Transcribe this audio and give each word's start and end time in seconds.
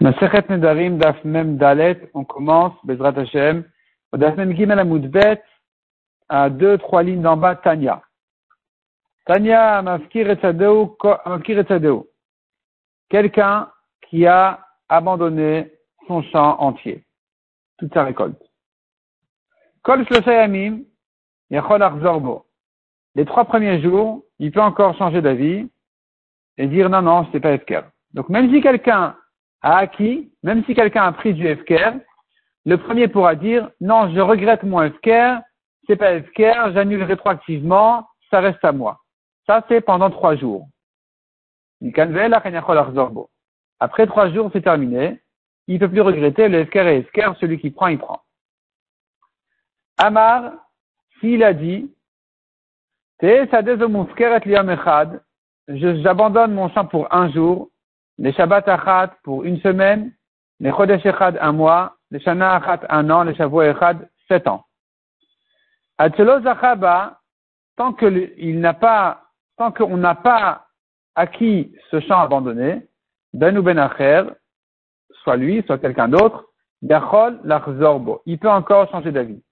Masechet 0.00 0.48
Nedarim, 0.48 0.98
Daf 0.98 1.22
Mem 1.24 1.56
Dalet, 1.56 2.10
on 2.14 2.24
commence, 2.24 2.74
Bezrat 2.84 3.16
Hashem, 3.16 3.64
Daf 4.12 4.36
Mem 4.36 4.54
Gimel 4.56 4.78
Amudbet, 4.78 5.42
à 6.28 6.50
deux, 6.50 6.78
trois 6.78 7.02
lignes 7.02 7.22
d'en 7.22 7.36
bas, 7.36 7.56
Tanya. 7.56 8.02
Tanya 9.26 9.82
Mafkir 9.82 10.28
Etzadeu, 10.30 10.96
quelqu'un 13.08 13.70
qui 14.08 14.26
a 14.26 14.66
abandonné 14.88 15.72
son 16.06 16.22
champ 16.22 16.60
entier, 16.60 17.04
toute 17.78 17.94
sa 17.94 18.04
récolte. 18.04 18.42
Kol 19.82 20.04
Shloshayamim, 20.06 20.80
Yachol 21.50 21.82
Achzorbo. 21.82 22.46
Les 23.14 23.24
trois 23.24 23.44
premiers 23.44 23.80
jours, 23.80 24.24
il 24.38 24.50
peut 24.50 24.60
encore 24.60 24.96
changer 24.96 25.22
d'avis 25.22 25.70
et 26.58 26.66
dire 26.66 26.90
non, 26.90 27.02
non, 27.02 27.28
c'est 27.30 27.40
pas 27.40 27.52
Efker. 27.52 27.82
Donc 28.12 28.28
même 28.28 28.52
si 28.52 28.60
quelqu'un 28.60 29.16
a 29.64 29.78
acquis, 29.78 30.30
même 30.42 30.62
si 30.66 30.74
quelqu'un 30.74 31.04
a 31.04 31.12
pris 31.12 31.32
du 31.32 31.48
FKR, 31.56 31.94
le 32.66 32.76
premier 32.76 33.08
pourra 33.08 33.34
dire 33.34 33.70
non, 33.80 34.14
je 34.14 34.20
regrette 34.20 34.62
mon 34.62 34.86
FKR, 34.90 35.40
c'est 35.86 35.96
pas 35.96 36.20
FKR, 36.20 36.72
j'annule 36.74 37.02
rétroactivement, 37.02 38.06
ça 38.30 38.40
reste 38.40 38.62
à 38.62 38.72
moi. 38.72 39.00
Ça, 39.46 39.64
c'est 39.68 39.80
pendant 39.80 40.10
trois 40.10 40.36
jours. 40.36 40.68
Après 43.80 44.06
trois 44.06 44.30
jours, 44.30 44.50
c'est 44.52 44.62
terminé. 44.62 45.20
Il 45.66 45.74
ne 45.74 45.78
peut 45.80 45.88
plus 45.88 46.02
regretter 46.02 46.48
le 46.48 46.66
FKR 46.66 46.86
et 46.86 47.02
FKR, 47.04 47.34
celui 47.40 47.58
qui 47.58 47.70
prend, 47.70 47.86
il 47.86 47.98
prend. 47.98 48.20
Amar, 49.96 50.52
s'il 51.20 51.42
a 51.42 51.54
dit, 51.54 51.90
j'abandonne 55.68 56.52
mon 56.52 56.68
champ 56.68 56.84
pour 56.84 57.14
un 57.14 57.30
jour, 57.32 57.70
les 58.18 58.32
Shabbat 58.32 58.68
Achat 58.68 59.16
pour 59.22 59.44
une 59.44 59.60
semaine, 59.60 60.12
les 60.60 60.70
Chodesh 60.70 61.04
Echad 61.04 61.38
un 61.40 61.52
mois, 61.52 61.96
les 62.10 62.20
Shana 62.20 62.56
Achat 62.56 62.80
un 62.88 63.10
an, 63.10 63.24
les 63.24 63.34
Shavuot 63.34 63.62
Echad 63.62 64.08
sept 64.28 64.46
ans. 64.46 64.64
Atzelo 65.98 66.40
Zachaba, 66.42 67.20
tant 67.76 67.92
que 67.92 68.32
il 68.36 68.60
n'a 68.60 68.74
pas, 68.74 69.22
tant 69.56 69.70
qu'on 69.70 69.96
n'a 69.96 70.14
pas 70.14 70.66
acquis 71.14 71.74
ce 71.90 72.00
champ 72.00 72.20
abandonné, 72.20 72.86
Ben 73.32 73.56
ou 73.56 73.62
Ben 73.62 73.78
Acher, 73.78 74.24
soit 75.22 75.36
lui, 75.36 75.62
soit 75.66 75.78
quelqu'un 75.78 76.08
d'autre, 76.08 76.46
Yachol 76.82 77.40
Lachzorbo. 77.44 78.22
Il 78.26 78.38
peut 78.38 78.50
encore 78.50 78.90
changer 78.90 79.12
d'avis. 79.12 79.42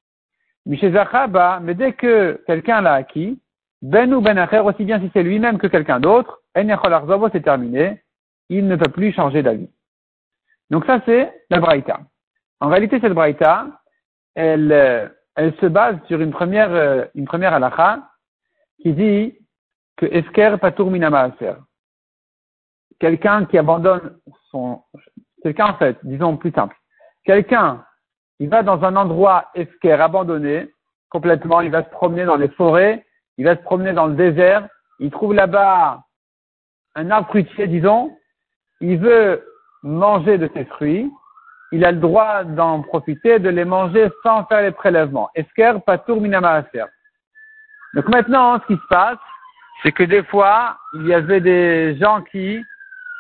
Miché 0.67 0.91
Zachaba, 0.91 1.61
mais 1.61 1.75
dès 1.75 1.93
que 1.93 2.43
quelqu'un 2.47 2.81
l'a 2.81 2.95
acquis, 2.95 3.41
Ben 3.81 4.13
ou 4.13 4.21
Ben 4.21 4.39
Acher, 4.39 4.61
aussi 4.61 4.85
bien 4.85 5.01
si 5.01 5.11
c'est 5.13 5.23
lui-même 5.23 5.59
que 5.59 5.69
quelqu'un 5.69 6.01
d'autre, 6.01 6.41
En 6.57 6.67
Yachol 6.67 6.91
Lachzorbo, 6.91 7.29
c'est 7.31 7.43
terminé 7.43 8.02
il 8.53 8.69
ne 8.69 8.77
peut 8.77 8.91
plus 8.91 9.13
changer 9.13 9.43
d'avis. 9.43 9.71
Donc 10.71 10.85
ça, 10.85 11.01
c'est 11.07 11.33
la 11.51 11.59
Braïta. 11.59 12.01
En 12.61 12.69
réalité, 12.69 13.01
cette 13.01 13.15
Braïta, 13.15 13.67
elle, 14.35 14.73
euh, 14.73 15.09
se 15.61 15.67
base 15.67 15.97
sur 16.07 16.21
une 16.21 16.31
première, 16.31 16.71
euh, 16.71 17.05
une 17.15 17.29
halakha 17.29 18.09
qui 18.81 18.93
dit 18.93 19.39
que 19.97 20.07
Esker 20.07 20.57
Patour 20.61 20.91
Minamaaser. 20.91 21.55
Quelqu'un 23.01 23.47
qui 23.47 23.59
abandonne 23.59 24.19
son, 24.51 24.83
quelqu'un 25.43 25.67
en 25.67 25.75
fait, 25.79 25.99
disons 26.03 26.37
plus 26.37 26.53
simple. 26.53 26.77
Quelqu'un, 27.25 27.85
il 28.39 28.49
va 28.49 28.63
dans 28.63 28.83
un 28.85 28.97
endroit 28.97 29.51
Esker 29.55 29.93
abandonné, 29.93 30.71
complètement, 31.09 31.61
il 31.63 31.71
va 31.71 31.85
se 31.85 31.91
promener 31.91 32.25
dans 32.25 32.37
les 32.37 32.49
forêts, 32.49 33.05
il 33.39 33.45
va 33.45 33.57
se 33.57 33.63
promener 33.63 33.93
dans 33.93 34.07
le 34.07 34.15
désert, 34.15 34.69
il 35.01 35.11
trouve 35.11 35.35
là-bas 35.35 36.05
un 36.95 37.11
arbre 37.11 37.29
fruitier, 37.29 37.67
disons, 37.67 38.17
il 38.83 38.99
veut 38.99 39.43
manger 39.83 40.39
de 40.39 40.51
ses 40.55 40.65
fruits, 40.67 41.11
il 41.71 41.85
a 41.85 41.93
le 41.93 41.99
droit 41.99 42.45
d'en 42.45 42.83
profiter, 42.83 43.39
de 43.39 43.49
les 43.49 43.65
manger 43.65 44.11
sans 44.23 44.45
faire 44.45 44.63
les 44.63 44.73
prélèvements. 44.73 45.31
Esker 45.35 45.75
patour 45.87 46.21
minamaaser. 46.21 46.85
Donc 47.95 48.09
maintenant, 48.09 48.61
ce 48.61 48.67
qui 48.67 48.81
se 48.81 48.87
passe, 48.89 49.19
c'est 49.83 49.93
que 49.93 50.03
des 50.03 50.23
fois, 50.25 50.77
il 50.95 51.07
y 51.07 51.15
avait 51.15 51.41
des 51.41 51.97
gens 51.97 52.23
qui, 52.23 52.63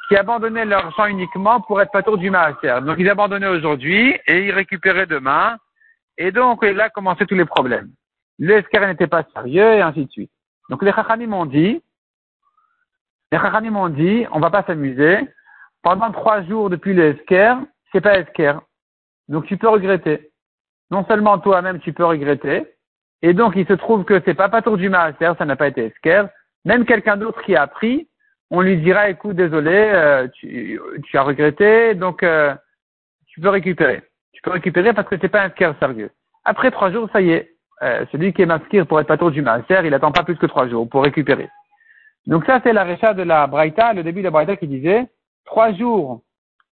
qui 0.08 0.16
abandonnaient 0.16 0.64
leur 0.64 0.94
champ 0.94 1.06
uniquement 1.06 1.60
pour 1.60 1.80
être 1.80 1.92
patour 1.92 2.18
du 2.18 2.30
maaser. 2.30 2.80
Donc 2.82 2.96
ils 2.98 3.08
abandonnaient 3.08 3.48
aujourd'hui 3.48 4.18
et 4.26 4.46
ils 4.46 4.52
récupéraient 4.52 5.06
demain. 5.06 5.56
Et 6.18 6.30
donc 6.30 6.62
là 6.64 6.90
commençaient 6.90 7.26
tous 7.26 7.34
les 7.34 7.46
problèmes. 7.46 7.90
Le 8.38 8.56
esker 8.56 8.86
n'était 8.86 9.06
pas 9.06 9.24
sérieux 9.34 9.74
et 9.74 9.80
ainsi 9.80 10.04
de 10.04 10.10
suite. 10.10 10.32
Donc 10.68 10.82
les 10.82 10.92
chachamim 10.92 11.28
m'ont 11.28 11.46
dit, 11.46 11.82
les 13.30 13.38
chachamim 13.38 13.70
m'ont 13.70 13.88
dit, 13.88 14.26
on 14.32 14.40
va 14.40 14.50
pas 14.50 14.62
s'amuser, 14.64 15.18
pendant 15.82 16.10
trois 16.12 16.42
jours 16.42 16.70
depuis 16.70 16.94
le 16.94 17.10
Esker, 17.10 17.54
c'est 17.90 18.00
pas 18.00 18.18
Esker. 18.18 18.54
Donc 19.28 19.46
tu 19.46 19.56
peux 19.56 19.68
regretter. 19.68 20.30
Non 20.90 21.04
seulement 21.06 21.38
toi-même 21.38 21.80
tu 21.80 21.92
peux 21.92 22.04
regretter, 22.04 22.66
et 23.22 23.34
donc 23.34 23.54
il 23.56 23.66
se 23.66 23.72
trouve 23.72 24.04
que 24.04 24.20
c'est 24.24 24.34
pas 24.34 24.48
Patour 24.48 24.76
du 24.76 24.88
Maaser, 24.88 25.32
ça 25.38 25.44
n'a 25.44 25.56
pas 25.56 25.68
été 25.68 25.86
Esker. 25.86 26.24
Même 26.64 26.84
quelqu'un 26.84 27.16
d'autre 27.16 27.42
qui 27.42 27.56
a 27.56 27.66
pris, 27.66 28.08
on 28.50 28.60
lui 28.60 28.76
dira 28.76 29.08
écoute, 29.08 29.36
désolé, 29.36 29.72
euh, 29.72 30.28
tu, 30.28 30.80
tu, 31.04 31.18
as 31.18 31.22
regretté, 31.22 31.94
donc 31.94 32.22
euh, 32.22 32.54
tu 33.26 33.40
peux 33.40 33.48
récupérer. 33.48 34.02
Tu 34.32 34.42
peux 34.42 34.50
récupérer 34.50 34.92
parce 34.92 35.08
que 35.08 35.16
c'est 35.20 35.28
pas 35.28 35.46
Esker 35.46 35.72
sérieux. 35.80 36.10
Après 36.44 36.70
trois 36.70 36.90
jours, 36.90 37.08
ça 37.12 37.20
y 37.20 37.30
est, 37.30 37.54
euh, 37.82 38.04
celui 38.12 38.32
qui 38.32 38.42
est 38.42 38.46
maskir 38.46 38.86
pour 38.86 39.00
être 39.00 39.06
Patour 39.06 39.30
du 39.30 39.42
Maaser, 39.42 39.80
il 39.84 39.94
attend 39.94 40.12
pas 40.12 40.24
plus 40.24 40.36
que 40.36 40.46
trois 40.46 40.68
jours 40.68 40.88
pour 40.88 41.02
récupérer. 41.02 41.48
Donc 42.26 42.44
ça, 42.44 42.60
c'est 42.62 42.72
la 42.72 42.84
récha 42.84 43.14
de 43.14 43.22
la 43.22 43.46
Braïta, 43.46 43.92
le 43.92 44.02
début 44.02 44.20
de 44.20 44.26
la 44.26 44.30
Braïta 44.30 44.56
qui 44.56 44.68
disait 44.68 45.08
trois 45.44 45.72
jours, 45.72 46.22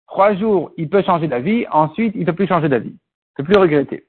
trois 0.07 0.35
jours, 0.35 0.73
il 0.77 0.89
peut 0.89 1.03
changer 1.03 1.29
d'avis, 1.29 1.67
ensuite, 1.71 2.15
il 2.15 2.21
ne 2.21 2.27
peut 2.27 2.35
plus 2.35 2.47
changer 2.47 2.69
d'avis. 2.69 2.91
Il 2.91 3.43
ne 3.43 3.45
peut 3.45 3.53
plus 3.53 3.61
regretter. 3.61 4.07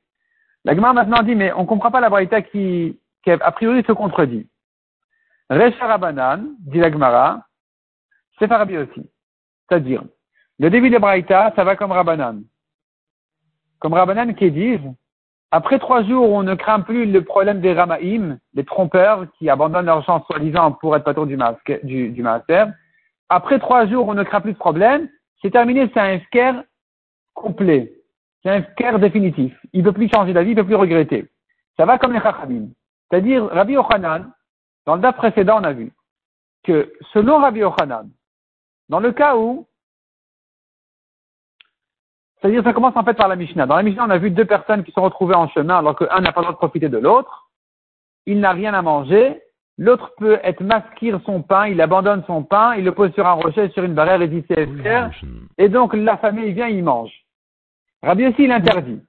La 0.66 0.76
Gemara 0.76 0.94
maintenant 0.94 1.24
dit, 1.24 1.36
mais 1.36 1.52
on 1.54 1.62
ne 1.62 1.68
comprend 1.68 1.92
pas 1.92 2.02
la 2.02 2.10
Braïta 2.10 2.42
qui, 2.42 3.00
a 3.28 3.52
priori, 3.52 3.84
se 3.88 3.92
contredit. 3.92 4.48
Recha 5.50 5.88
Rabanan, 5.88 6.56
dit 6.60 6.80
la 6.80 6.92
Gemara, 6.92 7.42
c'est 8.38 8.48
Farabi 8.48 8.78
aussi. 8.78 9.10
C'est-à-dire, 9.68 10.04
le 10.60 10.70
début 10.70 10.90
de 10.90 10.98
Braïta, 10.98 11.54
ça 11.56 11.64
va 11.64 11.76
comme 11.76 11.92
Rabanan. 11.92 12.44
Comme 13.80 13.94
Rabanan 13.94 14.36
qui 14.36 14.52
disent, 14.52 14.80
après 15.52 15.80
trois 15.80 16.04
jours, 16.04 16.30
on 16.30 16.44
ne 16.44 16.54
craint 16.54 16.82
plus 16.82 17.06
le 17.06 17.24
problème 17.24 17.62
des 17.62 17.74
Ramaïm, 17.74 18.38
les 18.54 18.66
trompeurs 18.66 19.26
qui 19.38 19.50
abandonnent 19.50 19.88
leur 19.88 20.06
champ 20.06 20.24
soi-disant 20.26 20.74
pour 20.74 20.96
être 20.96 21.04
patron 21.04 21.26
du, 21.26 21.38
masque, 21.38 21.80
du, 21.84 22.10
du 22.10 22.22
master 22.22 22.72
après 23.30 23.60
trois 23.60 23.86
jours, 23.86 24.08
on 24.08 24.16
ne 24.16 24.24
craint 24.24 24.42
plus 24.42 24.54
de 24.54 24.58
problème, 24.58 25.10
c'est 25.42 25.52
terminé, 25.52 25.90
c'est 25.94 26.00
un 26.00 26.14
esker 26.14 26.54
complet. 27.34 27.94
C'est 28.42 28.50
un 28.50 28.62
esker 28.62 29.00
définitif. 29.00 29.56
Il 29.74 29.84
ne 29.84 29.86
peut 29.86 29.94
plus 29.94 30.10
changer 30.10 30.34
d'avis, 30.34 30.52
il 30.52 30.56
ne 30.56 30.62
peut 30.62 30.68
plus 30.68 30.76
regretter. 30.76 31.30
Ça 31.78 31.86
va 31.86 31.98
comme 31.98 32.14
les 32.14 32.22
chachamim. 32.22 32.70
C'est-à-dire, 33.10 33.46
Rabbi 33.46 33.74
Yochanan, 33.74 34.32
dans 34.86 34.96
le 34.96 35.02
date 35.02 35.18
précédent, 35.18 35.60
on 35.60 35.64
a 35.64 35.74
vu 35.74 35.92
que 36.64 36.92
selon 37.14 37.38
Rabbi 37.38 37.60
Yochanan, 37.60 38.10
dans 38.90 39.00
le 39.00 39.12
cas 39.12 39.36
où, 39.38 39.68
c'est-à-dire, 42.42 42.64
ça 42.64 42.74
commence 42.74 42.96
en 42.96 43.04
fait 43.04 43.16
par 43.16 43.28
la 43.28 43.36
Mishnah. 43.36 43.66
Dans 43.66 43.76
la 43.76 43.84
Mishnah, 43.84 44.06
on 44.06 44.10
a 44.10 44.18
vu 44.18 44.32
deux 44.32 44.46
personnes 44.46 44.84
qui 44.84 44.92
sont 44.92 45.02
retrouvées 45.02 45.36
en 45.36 45.50
chemin 45.50 45.78
alors 45.80 45.98
qu'un 45.98 46.22
n'a 46.22 46.32
pas 46.32 46.40
le 46.42 46.46
droit 46.46 46.54
de 46.54 46.58
profiter 46.58 46.88
de 46.88 46.98
l'autre. 46.98 47.50
Il 48.26 48.40
n'a 48.40 48.52
rien 48.52 48.74
à 48.74 48.82
manger. 48.82 49.42
L'autre 49.82 50.12
peut 50.18 50.40
être 50.44 50.62
masquir 50.62 51.22
son 51.26 51.42
pain, 51.42 51.68
il 51.68 51.80
abandonne 51.80 52.22
son 52.28 52.44
pain, 52.44 52.76
il 52.76 52.84
le 52.84 52.92
pose 52.92 53.14
sur 53.14 53.26
un 53.26 53.32
rocher, 53.32 53.70
sur 53.70 53.86
une 53.86 53.94
barrière 53.94 54.22
et 54.22 54.28
dit 54.28 54.44
c'est 54.50 54.68
Et 55.58 55.70
donc 55.70 55.94
la 55.94 56.18
famille 56.18 56.52
vient, 56.52 56.68
il 56.68 56.84
mange. 56.84 57.14
Rabbi 58.04 58.28
aussi 58.28 58.44
il 58.44 58.52
interdit. 58.52 59.00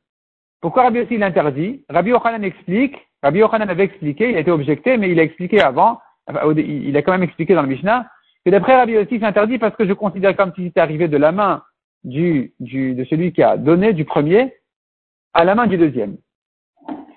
Pourquoi 0.60 0.84
Rabbi 0.84 1.00
aussi 1.00 1.14
il 1.14 1.24
interdit? 1.24 1.84
Rabbi 1.90 2.10
Yochanan 2.10 2.44
explique, 2.44 2.94
Rabbi 3.20 3.40
Yochanan 3.40 3.68
avait 3.68 3.82
expliqué, 3.82 4.30
il 4.30 4.36
a 4.36 4.40
été 4.40 4.52
objecté, 4.52 4.96
mais 4.96 5.10
il 5.10 5.18
a 5.18 5.24
expliqué 5.24 5.60
avant, 5.60 5.98
il 6.56 6.96
a 6.96 7.02
quand 7.02 7.12
même 7.12 7.24
expliqué 7.24 7.56
dans 7.56 7.62
le 7.62 7.68
Mishnah, 7.68 8.06
que 8.44 8.50
d'après 8.50 8.76
Rabbi 8.76 8.96
aussi 8.96 9.18
c'est 9.18 9.26
interdit 9.26 9.58
parce 9.58 9.74
que 9.74 9.88
je 9.88 9.92
considère 9.92 10.36
comme 10.36 10.52
si 10.54 10.66
c'était 10.66 10.80
arrivé 10.80 11.08
de 11.08 11.16
la 11.16 11.32
main 11.32 11.64
du, 12.04 12.54
du, 12.60 12.94
de 12.94 13.02
celui 13.06 13.32
qui 13.32 13.42
a 13.42 13.56
donné, 13.56 13.92
du 13.92 14.04
premier, 14.04 14.54
à 15.34 15.44
la 15.44 15.56
main 15.56 15.66
du 15.66 15.78
deuxième. 15.78 16.16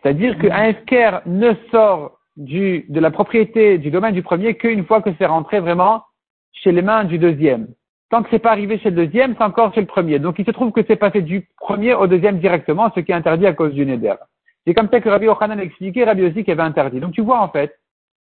C'est-à-dire 0.01 0.39
qu'un 0.39 0.63
esker 0.63 1.19
ne 1.27 1.53
sort 1.69 2.17
du, 2.35 2.85
de 2.89 2.99
la 2.99 3.11
propriété 3.11 3.77
du 3.77 3.91
domaine 3.91 4.13
du 4.13 4.23
premier 4.23 4.55
qu'une 4.55 4.85
fois 4.85 5.01
que 5.01 5.11
c'est 5.17 5.25
rentré 5.25 5.59
vraiment 5.59 6.03
chez 6.51 6.71
les 6.71 6.81
mains 6.81 7.03
du 7.03 7.17
deuxième. 7.17 7.67
Tant 8.09 8.23
que 8.23 8.29
c'est 8.29 8.39
pas 8.39 8.51
arrivé 8.51 8.77
chez 8.79 8.89
le 8.89 9.05
deuxième, 9.05 9.35
c'est 9.37 9.43
encore 9.43 9.73
chez 9.73 9.81
le 9.81 9.87
premier. 9.87 10.19
Donc 10.19 10.37
il 10.39 10.45
se 10.45 10.51
trouve 10.51 10.71
que 10.71 10.81
c'est 10.87 10.95
passé 10.95 11.21
du 11.21 11.47
premier 11.57 11.93
au 11.93 12.07
deuxième 12.07 12.39
directement, 12.39 12.91
ce 12.93 12.99
qui 12.99 13.11
est 13.11 13.15
interdit 13.15 13.47
à 13.47 13.53
cause 13.53 13.73
du 13.73 13.85
neder. 13.85 14.15
C'est 14.65 14.73
comme 14.73 14.89
ça 14.89 15.01
que 15.01 15.09
Rabbi 15.09 15.27
Ochanan 15.27 15.59
a 15.59 15.63
expliqué, 15.63 16.03
Rabbi 16.03 16.23
aussi 16.23 16.43
qui 16.43 16.51
avait 16.51 16.63
interdit. 16.63 16.99
Donc 16.99 17.13
tu 17.13 17.21
vois 17.21 17.41
en 17.41 17.49
fait 17.49 17.77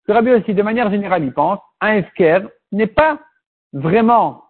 que 0.06 0.12
Rabbi 0.12 0.30
aussi, 0.30 0.54
de 0.54 0.62
manière 0.62 0.90
générale, 0.90 1.24
il 1.24 1.32
pense, 1.32 1.58
un 1.80 1.94
esker 1.94 2.40
n'est 2.72 2.86
pas 2.86 3.18
vraiment, 3.72 4.44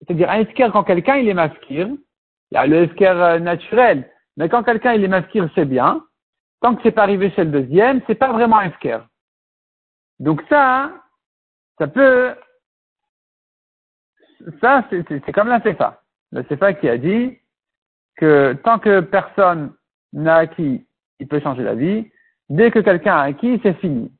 c'est-à-dire 0.00 0.30
un 0.30 0.40
esker 0.40 0.70
quand 0.72 0.84
quelqu'un 0.84 1.16
il 1.16 1.28
est 1.28 1.34
y 2.52 2.56
a 2.56 2.66
le 2.66 2.84
esker 2.84 3.06
euh, 3.06 3.38
naturel, 3.38 4.08
mais 4.36 4.48
quand 4.48 4.62
quelqu'un 4.62 4.94
il 4.94 5.04
est 5.04 5.08
masquir, 5.08 5.48
c'est 5.54 5.64
bien, 5.64 6.02
tant 6.66 6.74
que 6.74 6.82
c'est 6.82 6.90
pas 6.90 7.04
arrivé 7.04 7.30
chez 7.30 7.44
le 7.44 7.52
deuxième, 7.52 8.00
c'est 8.08 8.16
pas 8.16 8.32
vraiment 8.32 8.58
un 8.58 8.72
Donc 10.18 10.42
ça, 10.48 10.90
ça 11.78 11.86
peut, 11.86 12.34
ça 14.60 14.84
c'est 14.90 15.32
comme 15.32 15.46
la 15.46 15.60
CFA. 15.60 16.02
le 16.32 16.42
Sefa 16.48 16.72
qui 16.72 16.88
a 16.88 16.98
dit 16.98 17.38
que 18.16 18.54
tant 18.64 18.80
que 18.80 18.98
personne 18.98 19.74
n'a 20.12 20.38
acquis, 20.38 20.84
il 21.20 21.28
peut 21.28 21.38
changer 21.38 21.62
la 21.62 21.76
vie. 21.76 22.10
Dès 22.48 22.72
que 22.72 22.80
quelqu'un 22.80 23.14
a 23.14 23.22
acquis, 23.22 23.60
c'est 23.62 23.74
fini. 23.74 24.10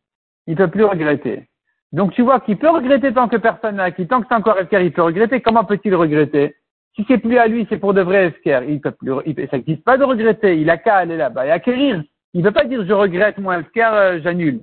Il 0.46 0.54
peut 0.54 0.70
plus 0.70 0.84
regretter. 0.84 1.48
Donc 1.90 2.12
tu 2.12 2.22
vois 2.22 2.38
qu'il 2.38 2.58
peut 2.58 2.70
regretter 2.70 3.12
tant 3.12 3.26
que 3.26 3.38
personne 3.38 3.76
n'a 3.76 3.84
acquis. 3.84 4.06
Tant 4.06 4.20
que 4.20 4.28
c'est 4.28 4.36
encore 4.36 4.56
Efker, 4.60 4.84
il 4.84 4.92
peut 4.92 5.02
regretter. 5.02 5.40
Comment 5.40 5.64
peut-il 5.64 5.96
regretter? 5.96 6.54
Si 6.94 7.04
c'est 7.08 7.18
plus 7.18 7.38
à 7.38 7.48
lui, 7.48 7.66
c'est 7.68 7.78
pour 7.78 7.92
de 7.92 8.02
vrai 8.02 8.28
Efker. 8.28 8.60
Il 8.68 8.80
peut 8.80 8.92
plus, 8.92 9.10
il, 9.26 9.34
ça 9.50 9.56
n'existe 9.56 9.82
pas 9.82 9.98
de 9.98 10.04
regretter. 10.04 10.60
Il 10.60 10.70
a 10.70 10.76
qu'à 10.76 10.98
aller 10.98 11.16
là-bas 11.16 11.46
et 11.46 11.50
acquérir. 11.50 12.04
Il 12.36 12.42
ne 12.42 12.50
peut 12.50 12.52
pas 12.52 12.66
dire 12.66 12.84
je 12.84 12.92
regrette 12.92 13.38
mon 13.38 13.50
Efker, 13.50 13.88
euh, 13.94 14.20
j'annule. 14.22 14.60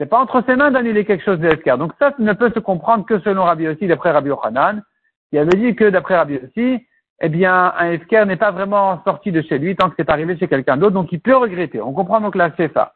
C'est 0.00 0.06
pas 0.06 0.18
entre 0.20 0.42
ses 0.46 0.56
mains 0.56 0.70
d'annuler 0.70 1.04
quelque 1.04 1.22
chose 1.22 1.38
de. 1.38 1.76
Donc 1.76 1.92
ça 1.98 2.14
ne 2.18 2.32
peut 2.32 2.50
se 2.54 2.60
comprendre 2.60 3.04
que 3.04 3.20
selon 3.20 3.44
Rabbi 3.44 3.68
aussi, 3.68 3.86
d'après 3.86 4.10
Rabbi 4.10 4.30
Yochanan. 4.30 4.82
Il 5.30 5.38
avait 5.38 5.58
dit 5.58 5.76
que 5.76 5.90
d'après 5.90 6.16
Rabbi 6.16 6.38
aussi, 6.38 6.86
eh 7.20 7.28
bien, 7.28 7.74
un 7.76 7.90
Efker 7.90 8.24
n'est 8.24 8.36
pas 8.36 8.52
vraiment 8.52 9.02
sorti 9.04 9.32
de 9.32 9.42
chez 9.42 9.58
lui 9.58 9.76
tant 9.76 9.90
que 9.90 9.96
c'est 9.98 10.08
arrivé 10.08 10.38
chez 10.38 10.48
quelqu'un 10.48 10.78
d'autre, 10.78 10.94
donc 10.94 11.12
il 11.12 11.20
peut 11.20 11.36
regretter. 11.36 11.82
On 11.82 11.92
comprend 11.92 12.22
donc 12.22 12.34
la 12.34 12.48
CFA. 12.52 12.94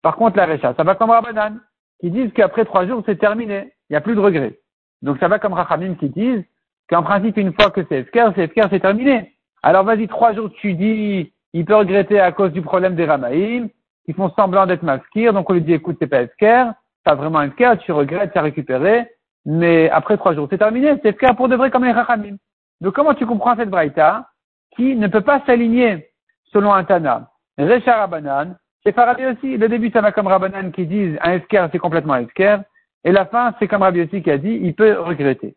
Par 0.00 0.16
contre, 0.16 0.38
la 0.38 0.46
Recha, 0.46 0.72
ça 0.74 0.82
va 0.82 0.94
comme 0.94 1.10
Rabbanan, 1.10 1.60
qui 2.00 2.10
disent 2.10 2.32
qu'après 2.32 2.64
trois 2.64 2.86
jours, 2.86 3.02
c'est 3.04 3.18
terminé. 3.18 3.74
Il 3.90 3.92
n'y 3.92 3.96
a 3.96 4.00
plus 4.00 4.14
de 4.14 4.20
regret. 4.20 4.58
Donc 5.02 5.18
ça 5.18 5.28
va 5.28 5.38
comme 5.38 5.52
Rachamim 5.52 5.96
qui 5.96 6.08
disent 6.08 6.44
qu'en 6.88 7.02
principe, 7.02 7.36
une 7.36 7.52
fois 7.52 7.70
que 7.70 7.82
c'est 7.90 7.98
Efker, 7.98 8.30
c'est 8.34 8.44
Efker, 8.44 8.68
c'est 8.70 8.80
terminé. 8.80 9.34
Alors 9.62 9.84
vas-y, 9.84 10.08
trois 10.08 10.32
jours, 10.32 10.50
tu 10.54 10.72
dis, 10.72 11.34
il 11.58 11.64
peut 11.64 11.76
regretter 11.76 12.20
à 12.20 12.32
cause 12.32 12.52
du 12.52 12.60
problème 12.60 12.96
des 12.96 13.06
Ramaïm, 13.06 13.70
qui 14.04 14.12
font 14.12 14.30
semblant 14.30 14.66
d'être 14.66 14.82
maskir, 14.82 15.32
donc 15.32 15.48
on 15.48 15.54
lui 15.54 15.62
dit, 15.62 15.72
écoute, 15.72 15.96
c'est 15.98 16.06
pas 16.06 16.20
Efker, 16.20 16.66
pas 17.02 17.14
vraiment 17.14 17.40
Efker, 17.40 17.78
tu 17.80 17.92
regrettes, 17.92 18.32
tu 18.32 18.38
as 18.38 18.42
récupéré, 18.42 19.08
mais 19.46 19.88
après 19.88 20.18
trois 20.18 20.34
jours, 20.34 20.48
c'est 20.50 20.58
terminé, 20.58 20.94
c'est 21.02 21.08
Efker 21.08 21.34
pour 21.34 21.48
de 21.48 21.56
vrai 21.56 21.70
comme 21.70 21.84
les 21.84 21.92
Rachamim. 21.92 22.36
Donc 22.82 22.94
comment 22.94 23.14
tu 23.14 23.24
comprends 23.24 23.56
cette 23.56 23.70
braïta 23.70 24.28
qui 24.76 24.96
ne 24.96 25.08
peut 25.08 25.22
pas 25.22 25.40
s'aligner 25.46 26.10
selon 26.52 26.74
un 26.74 26.84
Tana? 26.84 27.30
Recha 27.56 27.96
Rabanan, 27.96 28.56
c'est 28.84 28.92
Farabi 28.92 29.24
aussi. 29.24 29.56
Le 29.56 29.70
début, 29.70 29.90
ça 29.90 30.02
va 30.02 30.12
comme 30.12 30.26
Rabanan 30.26 30.72
qui 30.72 30.86
disent 30.86 31.16
un 31.22 31.32
esker, 31.32 31.68
c'est 31.72 31.78
complètement 31.78 32.16
esker. 32.16 32.58
Et 33.02 33.12
la 33.12 33.24
fin, 33.24 33.54
c'est 33.58 33.66
comme 33.66 33.82
Rabbi 33.82 34.02
aussi 34.02 34.22
qui 34.22 34.30
a 34.30 34.36
dit, 34.36 34.60
il 34.62 34.74
peut 34.74 35.00
regretter. 35.00 35.56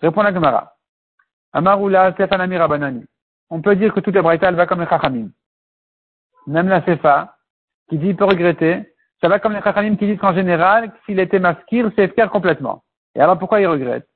Répond 0.00 0.22
la 0.22 0.32
Gemara. 0.32 0.74
Amaroula, 1.52 2.12
Stefanami 2.12 2.56
Rabanani. 2.56 3.04
On 3.54 3.60
peut 3.60 3.76
dire 3.76 3.94
que 3.94 4.00
toute 4.00 4.16
la 4.16 4.22
braïta, 4.22 4.50
va 4.50 4.66
comme 4.66 4.80
les 4.80 4.88
Chachamim. 4.88 5.28
Même 6.48 6.66
la 6.66 6.84
Sefa, 6.84 7.36
qui 7.88 7.98
dit 7.98 8.08
il 8.08 8.16
peut 8.16 8.24
regretter, 8.24 8.82
ça 9.20 9.28
va 9.28 9.38
comme 9.38 9.52
les 9.52 9.62
Chachamim 9.62 9.94
qui 9.94 10.06
disent 10.06 10.18
qu'en 10.18 10.34
général, 10.34 10.90
s'il 11.06 11.20
était 11.20 11.38
maskir, 11.38 11.88
c'est 11.94 12.02
esker 12.02 12.26
complètement. 12.32 12.82
Et 13.14 13.20
alors 13.20 13.38
pourquoi 13.38 13.60
il 13.60 13.68
regrette? 13.68 14.08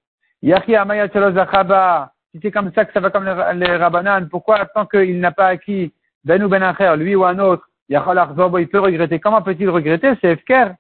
Yachi 0.42 0.74
Amaya 0.74 1.06
si 1.06 2.40
c'est 2.42 2.50
comme 2.50 2.72
ça 2.72 2.84
que 2.84 2.92
ça 2.92 2.98
va 2.98 3.10
comme 3.10 3.26
les, 3.26 3.64
les 3.64 4.26
pourquoi 4.28 4.66
tant 4.74 4.86
qu'il 4.86 5.20
n'a 5.20 5.30
pas 5.30 5.46
acquis 5.46 5.94
Ben 6.24 6.42
ou 6.42 6.48
Ben 6.48 6.74
lui 6.96 7.14
ou 7.14 7.24
un 7.24 7.38
autre, 7.38 7.64
il 7.88 8.68
peut 8.68 8.80
regretter? 8.80 9.20
Comment 9.20 9.42
peut-il 9.42 9.70
regretter? 9.70 10.14
C'est 10.20 10.32
Efker. 10.32 10.72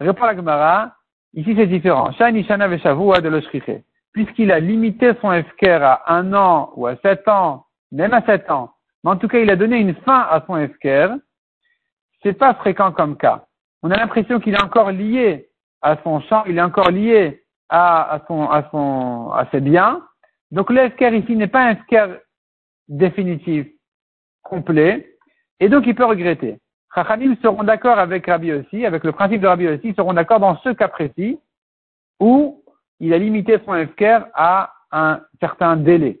Répond 0.00 0.24
la 0.24 0.34
Gemara. 0.34 0.96
Ici, 1.34 1.54
c'est 1.58 1.66
différent. 1.66 2.10
Shani 2.12 2.42
Shana 2.44 2.68
de. 2.68 3.82
Puisqu'il 4.14 4.50
a 4.50 4.60
limité 4.60 5.12
son 5.20 5.30
Efker 5.30 5.78
à 5.82 6.14
un 6.14 6.32
an 6.32 6.72
ou 6.74 6.86
à 6.86 6.96
sept 6.96 7.28
ans, 7.28 7.66
même 7.92 8.12
à 8.14 8.22
sept 8.22 8.50
ans, 8.50 8.72
mais 9.04 9.10
en 9.10 9.16
tout 9.16 9.28
cas, 9.28 9.38
il 9.38 9.50
a 9.50 9.56
donné 9.56 9.76
une 9.76 9.94
fin 9.94 10.20
à 10.20 10.42
son 10.46 10.56
Efker, 10.56 11.08
c'est 12.22 12.32
pas 12.32 12.54
fréquent 12.54 12.92
comme 12.92 13.16
cas. 13.16 13.46
On 13.82 13.90
a 13.90 13.96
l'impression 13.96 14.40
qu'il 14.40 14.54
est 14.54 14.62
encore 14.62 14.90
lié 14.90 15.50
à 15.82 15.96
son 16.02 16.20
champ, 16.20 16.44
il 16.46 16.58
est 16.58 16.62
encore 16.62 16.90
lié 16.90 17.44
à, 17.68 18.20
son, 18.28 19.30
à 19.30 19.46
ses 19.50 19.60
biens, 19.60 20.02
donc 20.50 20.70
l'esker 20.70 21.14
ici 21.14 21.36
n'est 21.36 21.46
pas 21.46 21.64
un 21.64 21.70
esker 21.72 22.18
définitif, 22.88 23.66
complet, 24.42 25.16
et 25.60 25.68
donc 25.68 25.86
il 25.86 25.94
peut 25.94 26.04
regretter. 26.04 26.58
Chachamim 26.94 27.36
seront 27.42 27.62
d'accord 27.62 27.98
avec 27.98 28.26
Rabbi 28.26 28.52
aussi, 28.52 28.84
avec 28.84 29.04
le 29.04 29.12
principe 29.12 29.40
de 29.40 29.46
Rabbi 29.46 29.68
aussi, 29.68 29.88
ils 29.88 29.94
seront 29.94 30.12
d'accord 30.12 30.40
dans 30.40 30.58
ce 30.58 30.70
cas 30.70 30.88
précis 30.88 31.38
où 32.20 32.62
il 33.00 33.12
a 33.14 33.18
limité 33.18 33.58
son 33.64 33.74
esker 33.74 34.20
à 34.34 34.72
un 34.92 35.20
certain 35.40 35.76
délai. 35.76 36.20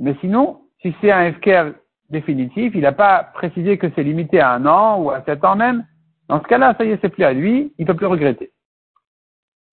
Mais 0.00 0.16
sinon, 0.20 0.62
si 0.80 0.94
c'est 1.00 1.12
un 1.12 1.26
esker 1.26 1.72
définitif, 2.08 2.72
il 2.74 2.80
n'a 2.80 2.92
pas 2.92 3.22
précisé 3.34 3.78
que 3.78 3.86
c'est 3.94 4.02
limité 4.02 4.40
à 4.40 4.52
un 4.52 4.66
an 4.66 5.00
ou 5.00 5.10
à 5.10 5.22
sept 5.24 5.44
ans 5.44 5.56
même, 5.56 5.84
dans 6.28 6.40
ce 6.42 6.48
cas-là, 6.48 6.74
ça 6.78 6.84
y 6.84 6.90
est, 6.90 6.98
c'est 7.02 7.10
plus 7.10 7.24
à 7.24 7.32
lui, 7.32 7.72
il 7.78 7.82
ne 7.82 7.86
peut 7.86 7.96
plus 7.96 8.06
regretter. 8.06 8.50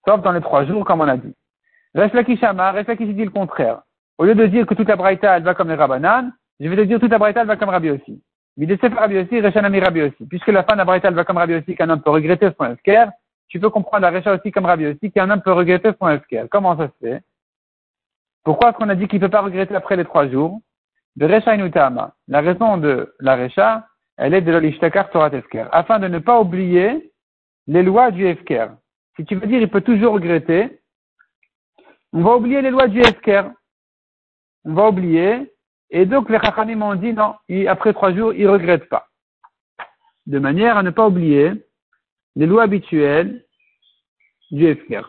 Sauf 0.05 0.21
dans 0.21 0.33
les 0.33 0.41
trois 0.41 0.65
jours, 0.65 0.85
comme 0.85 1.01
on 1.01 1.07
a 1.07 1.17
dit. 1.17 1.33
Reste 1.95 2.13
là 2.13 2.23
qui 2.23 2.35
dit 2.35 3.25
le 3.25 3.29
contraire. 3.29 3.81
Au 4.17 4.25
lieu 4.25 4.35
de 4.35 4.45
dire 4.47 4.65
que 4.65 4.73
toute 4.73 4.89
la 4.89 5.11
elle 5.11 5.43
va 5.43 5.53
comme 5.53 5.69
les 5.69 5.75
rabanan, 5.75 6.31
je 6.59 6.67
vais 6.67 6.75
te 6.75 6.81
dire 6.81 6.99
toute 6.99 7.11
la 7.11 7.19
braïta, 7.19 7.43
va 7.43 7.55
comme 7.55 7.69
Rabbi 7.69 7.91
aussi. 7.91 8.21
Midesef 8.57 8.93
Rabbi 8.93 9.19
aussi, 9.19 9.39
Rechanami 9.39 9.79
Rabbi 9.79 10.01
aussi. 10.01 10.25
Puisque 10.25 10.47
la 10.47 10.63
fin 10.63 10.75
de 10.75 10.83
va 10.83 11.23
comme 11.23 11.37
Rabbi 11.37 11.55
aussi, 11.55 11.75
qu'un 11.75 11.89
homme 11.89 12.01
peut 12.01 12.09
regretter 12.09 12.49
son 12.57 12.65
esker, 12.65 13.05
tu 13.47 13.59
peux 13.59 13.69
comprendre 13.69 14.01
la 14.01 14.11
Recha 14.11 14.33
aussi 14.33 14.51
comme 14.51 14.65
Rabbi 14.65 14.87
aussi, 14.87 15.11
qu'un 15.11 15.29
homme 15.29 15.41
peut 15.41 15.53
regretter 15.53 15.91
son 15.99 16.09
esker. 16.09 16.45
Comment 16.49 16.75
ça 16.75 16.87
se 16.87 17.07
fait? 17.07 17.21
Pourquoi 18.47 18.69
est-ce 18.69 18.77
qu'on 18.77 18.87
a 18.87 18.95
dit 18.95 19.09
qu'il 19.09 19.19
ne 19.19 19.25
peut 19.25 19.29
pas 19.29 19.41
regretter 19.41 19.75
après 19.75 19.97
les 19.97 20.05
trois 20.05 20.29
jours? 20.29 20.61
De 21.17 21.25
Recha 21.25 21.53
Inutama. 21.53 22.15
La 22.29 22.39
raison 22.39 22.77
de 22.77 23.13
la 23.19 23.35
Recha, 23.35 23.85
elle 24.15 24.33
est 24.33 24.41
de 24.41 24.49
l'Olishtakar 24.53 25.09
Torah 25.09 25.27
Esker. 25.27 25.65
Afin 25.73 25.99
de 25.99 26.07
ne 26.07 26.19
pas 26.19 26.39
oublier 26.39 27.11
les 27.67 27.83
lois 27.83 28.09
du 28.09 28.25
Esker. 28.25 28.67
Si 29.17 29.25
tu 29.25 29.35
veux 29.35 29.47
dire, 29.47 29.59
il 29.59 29.69
peut 29.69 29.81
toujours 29.81 30.13
regretter, 30.13 30.79
on 32.13 32.21
va 32.21 32.37
oublier 32.37 32.61
les 32.61 32.69
lois 32.69 32.87
du 32.87 33.01
Esker. 33.01 33.43
On 34.63 34.75
va 34.75 34.87
oublier. 34.87 35.53
Et 35.89 36.05
donc 36.05 36.29
les 36.29 36.39
Chachamim 36.39 36.81
ont 36.83 36.95
dit 36.95 37.11
non, 37.11 37.35
après 37.67 37.91
trois 37.91 38.13
jours, 38.13 38.33
ils 38.33 38.45
ne 38.45 38.51
regrettent 38.51 38.87
pas. 38.87 39.09
De 40.25 40.39
manière 40.39 40.77
à 40.77 40.83
ne 40.83 40.91
pas 40.91 41.05
oublier 41.05 41.51
les 42.37 42.45
lois 42.45 42.63
habituelles 42.63 43.43
du 44.51 44.67
Esker. 44.67 45.01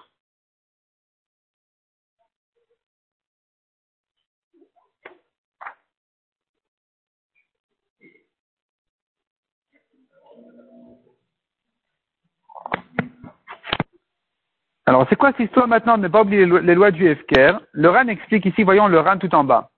Alors, 14.89 15.05
c'est 15.11 15.17
quoi 15.17 15.33
cette 15.33 15.41
histoire 15.49 15.69
maintenant 15.69 15.99
de 15.99 16.05
ne 16.05 16.09
pas 16.09 16.23
oublier 16.23 16.47
les 16.47 16.75
lois 16.75 16.91
du 16.91 17.07
Efker 17.11 17.59
Le 17.73 17.91
RAN 17.91 18.09
explique 18.09 18.47
ici, 18.47 18.63
voyons 18.63 18.89
le 18.89 18.99
RAN 18.99 19.19
tout 19.19 19.35
en 19.35 19.45
bas. 19.45 19.69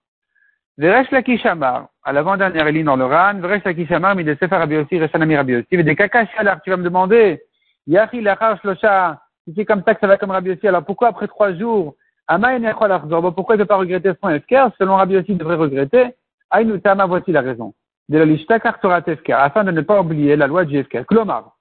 Veresh 0.79 1.11
Lakishamar, 1.11 1.89
à 2.05 2.13
l'avant-dernière 2.13 2.71
ligne 2.71 2.85
dans 2.85 2.95
le 2.95 3.07
RAN, 3.07 3.41
Veresh 3.41 3.65
Lakishamar, 3.65 4.15
mais 4.15 4.23
de 4.23 4.35
Sefer 4.35 4.55
Rabiosi, 4.55 5.01
Reshanami 5.01 5.35
Rabiosi, 5.35 5.67
mais 5.73 5.83
des 5.83 5.97
alors 6.39 6.61
tu 6.63 6.71
vas 6.71 6.77
me 6.77 6.85
demander, 6.85 7.43
Yahi 7.89 8.21
Lachar 8.21 8.61
Shlosha, 8.61 9.21
si 9.43 9.53
c'est 9.57 9.65
comme 9.65 9.83
ça 9.85 9.95
que 9.95 10.01
ça 10.01 10.07
va 10.07 10.17
comme 10.17 10.31
Rabiosi, 10.31 10.69
alors 10.69 10.85
pourquoi 10.85 11.09
après 11.09 11.27
trois 11.27 11.55
jours, 11.55 11.97
pourquoi 12.29 13.57
il 13.57 13.59
ne 13.59 13.65
pas 13.65 13.77
regretter 13.79 14.13
son 14.23 14.29
Efker 14.29 14.69
Selon 14.79 14.95
Rabiosi, 14.95 15.33
il 15.33 15.39
devrait 15.39 15.57
regretter. 15.57 16.15
Aïnou 16.51 16.79
Tama, 16.79 17.07
voici 17.07 17.33
la 17.33 17.41
raison. 17.41 17.75
De 18.09 18.17
la 18.17 18.25
Lishtakar 18.25 18.79
Torah 18.79 19.03
Efker, 19.05 19.33
afin 19.33 19.65
de 19.65 19.73
ne 19.73 19.81
pas 19.81 20.01
oublier 20.01 20.37
la 20.37 20.47
loi 20.47 20.65
du 20.65 20.79
Efker. 20.79 21.03
Klomar. 21.05 21.57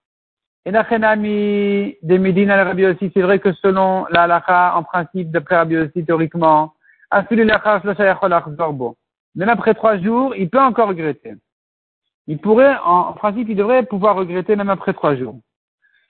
Et 0.66 0.72
Nachenami 0.72 1.96
de 2.02 2.18
Medina 2.18 2.56
al 2.56 2.68
Rabbi 2.68 2.86
aussi, 2.86 3.12
c'est 3.14 3.22
vrai 3.22 3.40
que 3.40 3.54
selon 3.54 4.06
la 4.10 4.24
halakha, 4.24 4.76
en 4.76 4.84
principe, 4.84 5.32
d'après 5.32 5.56
Rabbi 5.58 5.78
aussi, 5.78 6.06
théoriquement, 6.06 6.74
même 9.36 9.50
après 9.50 9.74
trois 9.74 9.98
jours, 9.98 10.36
il 10.36 10.50
peut 10.50 10.60
encore 10.60 10.90
regretter. 10.90 11.34
Il 12.28 12.38
pourrait, 12.38 12.76
en 12.84 13.14
principe, 13.14 13.50
il 13.50 13.56
devrait 13.56 13.84
pouvoir 13.84 14.16
regretter 14.16 14.56
même 14.56 14.70
après 14.70 14.94
trois 14.94 15.16
jours. 15.16 15.40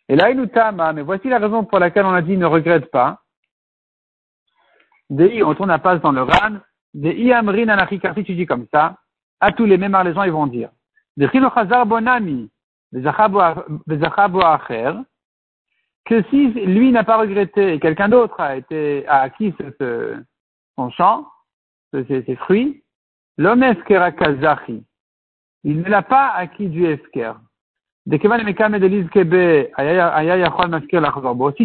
Et 0.10 0.16
là, 0.16 0.30
il 0.32 0.38
nous 0.38 0.48
tama, 0.48 0.92
mais 0.92 1.04
voici 1.04 1.30
la 1.30 1.40
raison 1.40 1.64
pour 1.64 1.80
laquelle 1.80 2.06
on 2.06 2.14
a 2.14 2.22
dit 2.22 2.36
ne 2.36 2.46
regrette 2.46 2.92
pas. 2.92 3.22
Dei, 5.10 5.42
on 5.44 5.56
tourne 5.56 5.72
à 5.72 5.80
passe 5.80 6.02
dans 6.02 6.12
le 6.12 6.24
ran. 6.24 6.58
Des 6.94 7.14
iamrin 7.14 7.70
anachikarti, 7.70 8.24
tu 8.24 8.36
dis 8.36 8.46
comme 8.46 8.68
ça. 8.74 8.98
À 9.40 9.52
tous 9.52 9.66
les 9.66 9.78
mêmes 9.78 9.98
les 10.04 10.14
gens, 10.14 10.24
ils 10.24 10.32
vont 10.32 10.48
dire. 10.48 10.70
Chazar 11.18 11.86
bonami 11.86 12.50
que 16.10 16.24
si 16.32 16.48
lui 16.48 16.92
n'a 16.92 17.04
pas 17.04 17.18
regretté 17.18 17.74
et 17.74 17.80
quelqu'un 17.80 18.10
d'autre 18.10 18.40
a 18.40 18.56
été 18.56 19.06
a 19.08 19.20
acquis 19.22 19.54
ce, 19.60 20.16
son 20.76 20.90
champ, 20.90 21.28
ses, 21.94 22.36
fruits, 22.38 22.84
l'homme 23.38 23.62
eskera 23.62 24.12
kazachi, 24.12 24.84
il 25.64 25.82
ne 25.82 25.90
l'a 25.90 26.02
pas 26.02 26.32
acquis 26.32 26.68
du 26.68 26.84
esker. 26.86 27.34
Si 28.08 28.18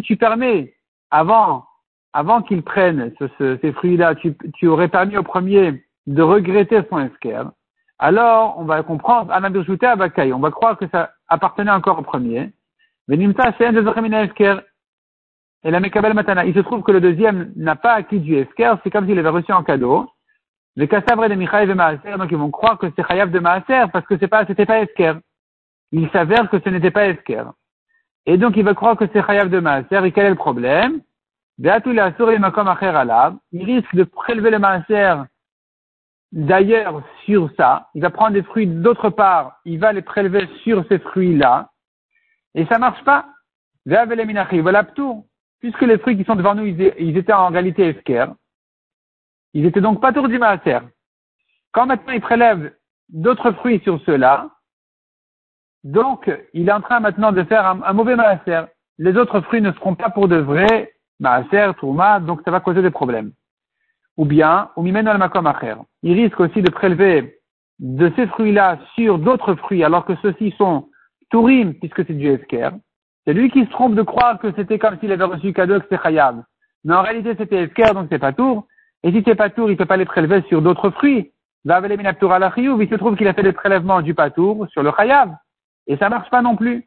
tu 0.03 0.17
permets, 0.17 0.75
avant, 1.11 1.67
avant 2.13 2.43
qu'il 2.43 2.63
prenne 2.63 3.15
ces 3.39 3.73
fruits-là, 3.73 4.15
tu, 4.17 4.37
tu 4.55 4.67
aurais 4.67 4.89
permis 4.89 5.17
au 5.17 5.23
premier 5.23 5.83
de 6.07 6.21
regretter 6.21 6.83
son 6.91 6.99
esker, 6.99 7.45
alors 7.99 8.59
on 8.59 8.65
va 8.65 8.83
comprendre, 8.83 9.33
on 9.35 10.39
va 10.39 10.51
croire 10.51 10.77
que 10.77 10.87
ça 10.89 11.14
appartenait 11.29 11.71
encore 11.71 11.99
au 11.99 12.03
premier. 12.03 12.53
Et 13.09 13.17
la 15.71 15.81
Mekabel 15.81 16.15
Matana. 16.15 16.45
Il 16.45 16.55
se 16.55 16.61
trouve 16.61 16.83
que 16.83 16.93
le 16.93 17.01
deuxième 17.01 17.53
n'a 17.57 17.77
pas 17.77 17.95
acquis 17.95 18.21
du 18.21 18.37
Esker, 18.37 18.75
c'est 18.83 18.91
comme 18.91 19.07
s'il 19.07 19.19
avait 19.19 19.29
reçu 19.29 19.53
en 19.53 19.63
cadeau. 19.63 20.11
Les 20.77 20.89
Kassabre 20.89 21.29
de 21.29 21.35
Michaï 21.35 21.71
et 21.71 21.75
Maaser, 21.75 22.17
donc 22.19 22.31
ils 22.31 22.37
vont 22.37 22.51
croire 22.51 22.79
que 22.79 22.87
c'est 22.95 23.07
Chayav 23.07 23.31
de 23.31 23.39
Maaser 23.39 23.85
parce 23.93 24.05
que 24.07 24.19
c'est 24.19 24.29
pas, 24.29 24.45
c'était 24.47 24.67
pas 24.67 24.81
Esker. 24.81 25.15
Il 25.93 26.11
s'avère 26.11 26.51
que 26.51 26.59
ce 26.59 26.69
n'était 26.69 26.91
pas 26.91 27.07
Esker. 27.07 27.45
Et 28.27 28.37
donc 28.39 28.57
il 28.57 28.65
va 28.65 28.75
croire 28.75 28.97
que 28.97 29.05
c'est 29.13 29.25
Chayav 29.25 29.51
de 29.51 29.61
Maaser, 29.61 30.05
et 30.05 30.13
quel 30.13 30.27
est 30.27 30.31
le 30.31 30.35
problème? 30.35 31.01
Il 31.59 31.69
risque 33.65 33.95
de 33.95 34.03
prélever 34.03 34.51
le 34.51 34.59
Maaser 34.59 35.23
d'ailleurs 36.35 37.03
sur 37.25 37.49
ça. 37.57 37.89
Il 37.95 38.03
va 38.03 38.11
prendre 38.11 38.33
des 38.33 38.43
fruits 38.43 38.67
d'autre 38.67 39.09
part, 39.09 39.61
il 39.65 39.79
va 39.79 39.93
les 39.93 40.03
prélever 40.03 40.49
sur 40.63 40.85
ces 40.89 40.99
fruits-là. 40.99 41.71
Et 42.55 42.67
ça 42.67 42.79
marche 42.79 43.03
pas. 43.05 43.27
Puisque 45.61 45.81
les 45.83 45.99
fruits 45.99 46.17
qui 46.17 46.25
sont 46.25 46.35
devant 46.35 46.55
nous, 46.55 46.67
ils 46.67 47.17
étaient 47.17 47.33
en 47.33 47.49
réalité 47.49 47.89
esker. 47.89 48.27
Ils 49.55 49.65
étaient 49.65 49.81
donc 49.81 50.01
pas 50.01 50.13
tour 50.13 50.29
du 50.29 50.39
maaser. 50.39 50.81
Quand 51.73 51.87
maintenant 51.87 52.13
il 52.13 52.21
prélève 52.21 52.73
d'autres 53.09 53.53
fruits 53.53 53.81
sur 53.81 54.01
ceux-là, 54.05 54.51
donc 55.85 56.31
il 56.53 56.69
est 56.69 56.73
en 56.73 56.81
train 56.81 57.01
maintenant 57.01 57.31
de 57.31 57.45
faire 57.45 57.67
un, 57.67 57.93
mauvais 57.93 58.17
maaser. 58.17 58.63
Les 58.99 59.17
autres 59.17 59.41
fruits 59.43 59.61
ne 59.63 59.73
seront 59.73 59.95
pas 59.95 60.11
pour 60.11 60.29
de 60.29 60.37
vrais 60.37 60.93
maaser, 61.21 61.73
tourma, 61.79 62.21
donc 62.21 62.43
ça 62.45 62.51
va 62.51 62.61
causer 62.61 62.83
des 62.83 62.91
problèmes. 62.91 63.33
Ou 64.17 64.25
bien, 64.25 64.71
ou 64.77 64.83
Il 66.05 66.13
risque 66.13 66.39
aussi 66.39 66.61
de 66.61 66.71
prélever 66.71 67.39
de 67.79 68.13
ces 68.15 68.27
fruits-là 68.27 68.79
sur 68.95 69.19
d'autres 69.19 69.55
fruits, 69.55 69.83
alors 69.83 70.05
que 70.05 70.15
ceux-ci 70.23 70.55
sont 70.59 70.89
tourim, 71.31 71.73
puisque 71.73 72.07
c'est 72.07 72.13
du 72.13 72.29
esker. 72.29 72.69
C'est 73.25 73.33
lui 73.33 73.51
qui 73.51 73.65
se 73.65 73.71
trompe 73.71 73.95
de 73.95 74.03
croire 74.03 74.39
que 74.39 74.53
c'était 74.55 74.79
comme 74.79 74.99
s'il 75.01 75.11
avait 75.13 75.25
reçu 75.25 75.55
cadeau, 75.55 75.79
que 75.79 75.85
c'était 75.85 76.03
Chayav. 76.03 76.43
Mais 76.85 76.95
en 76.95 77.01
réalité, 77.01 77.35
c'était 77.39 77.63
Esker, 77.65 77.95
donc 77.95 78.09
c'est 78.11 78.19
pas 78.19 78.35
tour. 78.35 78.67
Et 79.03 79.13
si 79.13 79.23
c'est 79.25 79.35
pas 79.35 79.49
tour, 79.49 79.71
il 79.71 79.79
peut 79.79 79.87
pas 79.87 79.97
les 79.97 80.05
prélever 80.05 80.43
sur 80.49 80.61
d'autres 80.61 80.91
fruits. 80.91 81.33
il 81.65 81.71
se 81.71 82.95
trouve 82.97 83.17
qu'il 83.17 83.29
a 83.29 83.33
fait 83.33 83.43
des 83.43 83.53
prélèvements 83.53 84.03
du 84.03 84.15
patour 84.15 84.67
sur 84.71 84.83
le 84.83 84.93
Chayav. 84.95 85.35
Et 85.87 85.97
ça 85.97 86.11
marche 86.11 86.29
pas 86.29 86.43
non 86.43 86.55
plus. 86.55 86.87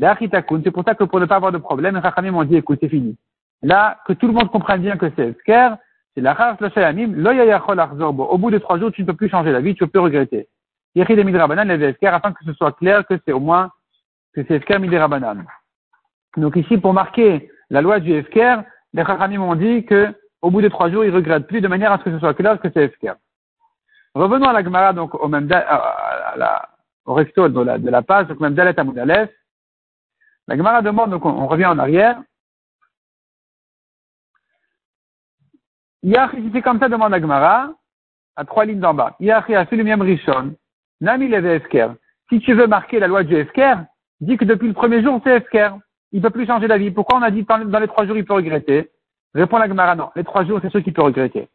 C'est 0.00 0.70
pour 0.72 0.84
ça 0.84 0.96
que 0.96 1.04
pour 1.04 1.20
ne 1.20 1.26
pas 1.26 1.36
avoir 1.36 1.52
de 1.52 1.58
problème, 1.58 1.96
Rachamim 1.96 2.32
m'ont 2.32 2.44
dit, 2.44 2.56
écoute, 2.56 2.78
c'est 2.82 2.88
fini. 2.88 3.16
Là, 3.62 3.98
que 4.06 4.12
tout 4.12 4.26
le 4.26 4.32
monde 4.32 4.50
comprenne 4.50 4.82
bien 4.82 4.96
que 4.96 5.10
c'est 5.14 5.28
Esker, 5.28 5.76
c'est 6.16 6.22
la 6.22 6.32
race 6.32 6.58
le 6.60 6.70
Shayamim, 6.70 7.12
Au 7.20 8.38
bout 8.38 8.50
de 8.50 8.58
trois 8.58 8.78
jours, 8.78 8.90
tu 8.90 9.02
ne 9.02 9.06
peux 9.06 9.12
plus 9.12 9.28
changer 9.28 9.52
la 9.52 9.60
vie, 9.60 9.74
tu 9.74 9.86
peux 9.86 10.00
regretter. 10.00 10.48
Yechid 10.94 11.22
Midrabanan, 11.22 11.68
les 11.68 11.88
Esker, 11.88 12.06
afin 12.06 12.32
que 12.32 12.42
ce 12.42 12.54
soit 12.54 12.72
clair 12.72 13.06
que 13.06 13.14
c'est 13.26 13.32
au 13.32 13.40
moins, 13.40 13.70
que 14.34 14.42
c'est 14.48 14.54
Esker 14.54 14.78
Midrabanan. 14.78 15.44
Donc 16.38 16.56
ici, 16.56 16.78
pour 16.78 16.94
marquer 16.94 17.50
la 17.68 17.82
loi 17.82 18.00
du 18.00 18.14
Efker, 18.14 18.62
les 18.94 19.04
Chachamim 19.04 19.42
ont 19.42 19.56
dit 19.56 19.84
que 19.84 20.14
au 20.40 20.50
bout 20.50 20.62
de 20.62 20.68
trois 20.68 20.90
jours, 20.90 21.04
ils 21.04 21.10
ne 21.10 21.16
regrettent 21.16 21.46
plus 21.46 21.60
de 21.60 21.68
manière 21.68 21.92
à 21.92 21.98
ce 21.98 22.04
que 22.04 22.10
ce 22.12 22.18
soit 22.18 22.32
clair 22.32 22.58
que 22.60 22.68
c'est 22.72 22.84
Efker. 22.84 23.12
Revenons 24.14 24.48
à 24.48 24.54
la 24.54 24.64
Gemara, 24.64 24.94
donc 24.94 25.14
au 25.14 25.28
même 25.28 25.50
au 27.04 27.14
recto 27.14 27.48
de 27.50 27.60
la, 27.60 27.78
de 27.78 28.06
page, 28.06 28.26
donc 28.28 28.40
même 28.40 28.54
Dalet 28.54 28.78
Amoudalef. 28.80 29.30
La 30.48 30.56
Gemara 30.56 30.80
demande, 30.80 31.10
donc 31.10 31.26
on, 31.26 31.46
revient 31.46 31.66
en 31.66 31.78
arrière. 31.78 32.22
Yach, 36.06 36.30
si 36.36 36.50
c'est 36.52 36.62
comme 36.62 36.78
ça, 36.78 36.88
demande 36.88 37.10
la 37.10 37.20
Gemara, 37.20 37.70
à 38.36 38.44
trois 38.44 38.64
lignes 38.64 38.78
d'en 38.78 38.94
bas. 38.94 39.16
Yach, 39.18 39.50
a 39.50 39.66
fait 39.66 39.74
le 39.76 39.82
même 39.82 40.00
Rishon. 40.00 40.54
Nami 41.00 41.26
leve 41.26 41.46
Efker. 41.46 41.88
Si 42.28 42.38
tu 42.38 42.54
veux 42.54 42.68
marquer 42.68 43.00
la 43.00 43.08
loi 43.08 43.24
du 43.24 43.34
Efker, 43.34 43.74
dis 44.20 44.36
que 44.36 44.44
depuis 44.44 44.68
le 44.68 44.72
premier 44.72 45.02
jour, 45.02 45.20
c'est 45.24 45.36
Efker 45.36 45.70
il 46.12 46.22
peut 46.22 46.30
plus 46.30 46.46
changer 46.46 46.68
d'avis. 46.68 46.92
Pourquoi 46.92 47.18
on 47.18 47.22
a 47.22 47.30
dit 47.32 47.44
dans 47.44 47.78
les 47.80 47.88
trois 47.88 48.06
jours, 48.06 48.16
il 48.16 48.24
peut 48.24 48.34
regretter? 48.34 48.88
Répond 49.34 49.58
la 49.58 49.94
non. 49.96 50.10
Les 50.14 50.22
trois 50.22 50.44
jours, 50.44 50.60
c'est 50.62 50.70
ceux 50.70 50.80
qui 50.80 50.92
peut 50.92 51.02
regretter. 51.02 51.48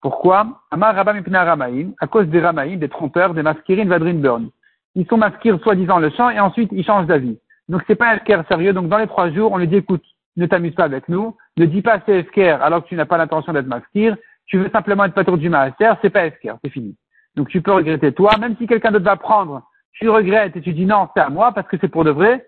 Pourquoi? 0.00 0.46
Amar 0.70 0.94
Rabam 0.94 1.22
Ramaïm, 1.30 1.92
à 2.00 2.06
cause 2.06 2.26
des 2.26 2.40
Ramaïm, 2.40 2.78
des 2.78 2.88
trompeurs, 2.88 3.34
des 3.34 3.42
maskirines, 3.42 3.88
Vadrin 3.88 4.14
Burn. 4.14 4.48
Ils 4.94 5.06
sont 5.06 5.18
masqués 5.18 5.56
soi-disant 5.62 5.98
le 5.98 6.10
champ 6.10 6.30
et 6.30 6.40
ensuite 6.40 6.70
ils 6.72 6.84
changent 6.84 7.06
d'avis. 7.06 7.38
Donc 7.68 7.82
c'est 7.86 7.94
pas 7.94 8.08
un 8.08 8.16
esker 8.16 8.40
sérieux. 8.48 8.72
Donc 8.72 8.88
dans 8.88 8.98
les 8.98 9.06
trois 9.06 9.30
jours, 9.30 9.52
on 9.52 9.58
lui 9.58 9.68
dit 9.68 9.76
écoute, 9.76 10.02
ne 10.36 10.46
t'amuse 10.46 10.74
pas 10.74 10.84
avec 10.84 11.08
nous, 11.08 11.36
ne 11.56 11.66
dis 11.66 11.82
pas 11.82 12.00
c'est 12.06 12.20
esker 12.20 12.62
alors 12.62 12.82
que 12.82 12.88
tu 12.88 12.94
n'as 12.94 13.06
pas 13.06 13.18
l'intention 13.18 13.52
d'être 13.52 13.66
maskir, 13.66 14.16
tu 14.46 14.58
veux 14.58 14.70
simplement 14.70 15.04
être 15.04 15.14
patron 15.14 15.36
du 15.36 15.48
maaser, 15.48 15.94
c'est 16.02 16.10
pas 16.10 16.26
esker, 16.26 16.54
c'est 16.62 16.70
fini. 16.70 16.96
Donc 17.36 17.48
tu 17.48 17.62
peux 17.62 17.72
regretter 17.72 18.12
toi, 18.12 18.36
même 18.38 18.56
si 18.56 18.66
quelqu'un 18.66 18.90
d'autre 18.90 19.04
va 19.04 19.16
prendre, 19.16 19.62
tu 19.92 20.08
regrettes 20.08 20.56
et 20.56 20.60
tu 20.60 20.72
dis 20.72 20.86
non, 20.86 21.08
c'est 21.14 21.20
à 21.20 21.28
moi 21.28 21.52
parce 21.52 21.68
que 21.68 21.76
c'est 21.80 21.88
pour 21.88 22.04
de 22.04 22.10
vrai, 22.10 22.46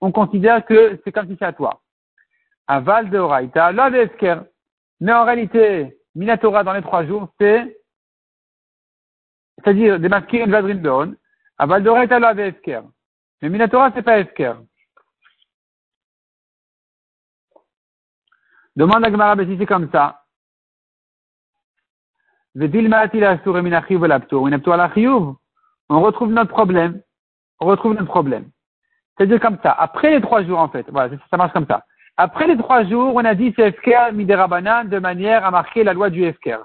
on 0.00 0.12
considère 0.12 0.64
que 0.64 1.00
c'est 1.04 1.12
comme 1.12 1.28
si 1.28 1.36
c'est 1.38 1.44
à 1.44 1.52
toi. 1.52 1.80
Aval 2.66 3.10
de 3.10 3.18
Oraita, 3.18 3.72
la 3.72 3.90
Esker. 3.90 4.36
Mais 5.00 5.12
en 5.12 5.24
réalité, 5.24 5.98
Minatora 6.14 6.64
dans 6.64 6.72
les 6.72 6.82
trois 6.82 7.04
jours, 7.04 7.28
c'est, 7.38 7.78
c'est-à-dire 9.58 10.00
démasquer 10.00 10.42
une 10.42 10.50
vadrine 10.50 10.80
d'on. 10.80 11.14
Aval 11.58 11.82
de 11.82 11.90
Oraita, 11.90 12.18
la 12.18 12.32
Esker. 12.34 12.80
Mais 13.42 13.48
Minatora, 13.48 13.92
c'est 13.94 14.02
pas 14.02 14.18
Esker. 14.18 14.54
Demande 18.76 19.04
à 19.04 19.10
Gemara 19.10 19.36
si 19.36 19.56
c'est 19.58 19.66
comme 19.66 19.88
ça. 19.92 20.20
On 25.88 26.00
retrouve 26.00 26.30
notre 26.30 26.50
problème. 26.50 27.00
On 27.60 27.66
retrouve 27.66 27.94
notre 27.94 28.06
problème. 28.06 28.50
C'est-à-dire 29.16 29.40
comme 29.40 29.58
ça. 29.62 29.72
Après 29.72 30.10
les 30.10 30.20
trois 30.20 30.42
jours, 30.44 30.58
en 30.58 30.68
fait. 30.68 30.86
Voilà, 30.90 31.16
ça 31.30 31.36
marche 31.36 31.52
comme 31.52 31.66
ça. 31.66 31.84
Après 32.16 32.46
les 32.46 32.56
trois 32.56 32.84
jours, 32.84 33.12
on 33.14 33.24
a 33.24 33.34
dit 33.34 33.52
c'est 33.56 33.68
Efker 33.68 34.12
Miderabanan 34.12 34.88
de 34.88 34.98
manière 34.98 35.44
à 35.44 35.50
marquer 35.50 35.82
la 35.82 35.92
loi 35.92 36.10
du 36.10 36.24
Efker. 36.24 36.58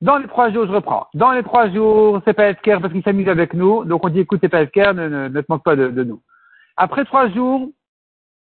Dans 0.00 0.18
les 0.18 0.28
trois 0.28 0.50
jours, 0.50 0.66
je 0.66 0.72
reprends. 0.72 1.06
Dans 1.14 1.32
les 1.32 1.42
trois 1.42 1.70
jours, 1.70 2.20
c'est 2.24 2.34
pas 2.34 2.50
Efker 2.50 2.78
parce 2.80 2.92
qu'il 2.92 3.02
s'amuse 3.02 3.28
avec 3.28 3.54
nous. 3.54 3.84
Donc 3.84 4.04
on 4.04 4.08
dit 4.08 4.20
écoute, 4.20 4.40
c'est 4.42 4.48
pas 4.48 4.62
Efker, 4.62 4.92
ne, 4.94 5.08
ne, 5.08 5.28
ne, 5.28 5.40
te 5.40 5.46
moque 5.48 5.62
pas 5.62 5.76
de, 5.76 5.88
de, 5.88 6.04
nous. 6.04 6.22
Après 6.76 7.04
trois 7.04 7.28
jours, 7.30 7.68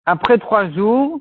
après 0.07 0.39
trois 0.39 0.71
jours, 0.71 1.21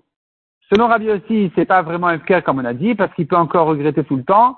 selon 0.71 0.87
Rabbi 0.87 1.11
aussi, 1.11 1.51
c'est 1.55 1.65
pas 1.65 1.81
vraiment 1.81 2.09
Efker 2.09 2.41
comme 2.45 2.59
on 2.59 2.65
a 2.65 2.73
dit 2.73 2.95
parce 2.95 3.13
qu'il 3.15 3.27
peut 3.27 3.35
encore 3.35 3.67
regretter 3.67 4.03
tout 4.03 4.15
le 4.15 4.23
temps. 4.23 4.57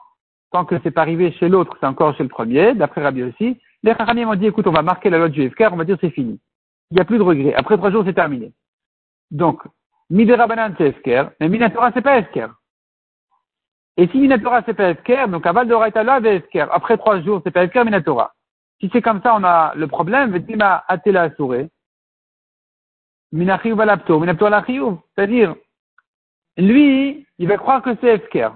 Tant 0.51 0.65
que 0.65 0.75
c'est 0.84 0.91
pas 0.91 1.01
arrivé 1.01 1.32
chez 1.34 1.50
l'autre, 1.50 1.75
c'est 1.79 1.88
encore 1.88 2.15
chez 2.15 2.24
le 2.24 2.29
premier, 2.29 2.75
d'après 2.75 3.01
Rabbi 3.01 3.24
aussi. 3.24 3.58
Les 3.82 3.96
Chachamim 3.96 4.25
m'ont 4.25 4.36
dit 4.36 4.48
écoute, 4.48 4.67
on 4.67 4.72
va 4.72 4.84
marquer 4.84 5.10
la 5.10 5.17
loi 5.17 5.29
du 5.29 5.41
Efker, 5.41 5.70
on 5.72 5.77
va 5.77 5.84
dire 5.84 5.98
c'est 6.00 6.12
fini 6.12 6.39
il 6.93 6.98
n'y 6.98 7.01
a 7.01 7.05
plus 7.05 7.17
de 7.17 7.24
regret. 7.24 7.55
Après 7.55 7.75
trois 7.75 7.89
jours, 7.89 8.03
c'est 8.05 8.13
terminé. 8.13 8.53
Donc, 9.32 9.63
Miderabanan, 10.12 10.75
c'est 10.77 10.89
Esker, 10.89 11.24
mais 11.39 11.50
Minatora, 11.50 11.91
c'est 11.91 12.03
pas 12.03 12.20
Esker. 12.20 12.50
Et 13.98 14.08
si 14.10 14.20
Minatora, 14.20 14.62
c'est 14.63 14.75
pas 14.75 14.91
Esker, 14.91 15.25
donc 15.29 15.43
Aval 15.48 15.67
de 15.67 15.74
Raitala, 15.74 16.20
c'est 16.22 16.36
Esker. 16.36 16.67
Après 16.72 16.98
trois 16.98 17.20
jours, 17.22 17.41
c'est 17.43 17.50
pas 17.50 17.63
Esker, 17.63 17.84
Minatora. 17.84 18.34
Si 18.79 18.91
c'est 18.93 19.01
comme 19.01 19.24
ça, 19.24 19.36
on 19.36 19.43
a 19.43 19.74
le 19.75 19.88
problème, 19.88 20.34
Vetima 20.34 20.84
Atela 20.88 21.34
Souré, 21.36 21.67
Minachiyuv 23.32 23.79
Alapto, 23.82 24.20
Minatora 24.20 24.63
C'est-à-dire, 24.67 25.55
lui, 26.57 27.27
il 27.38 27.48
va 27.48 27.57
croire 27.57 27.81
que 27.81 27.95
c'est 28.01 28.15
Esker. 28.15 28.50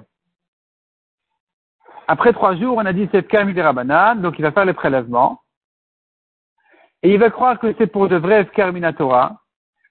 Après 2.08 2.32
trois 2.34 2.56
jours, 2.56 2.78
on 2.78 2.86
a 2.86 2.94
dit 2.94 3.08
c'est 3.12 3.20
Esker 3.20 3.44
Miderabanan, 3.44 4.22
donc 4.22 4.40
il 4.40 4.44
va 4.44 4.52
faire 4.52 4.66
les 4.66 4.74
prélèvements. 4.74 5.42
Et 7.04 7.14
il 7.14 7.20
va 7.20 7.30
croire 7.30 7.60
que 7.60 7.74
c'est 7.78 7.88
pour 7.88 8.08
de 8.08 8.16
vrais 8.16 8.42
Efker 8.42 8.72
Minatora, 8.72 9.42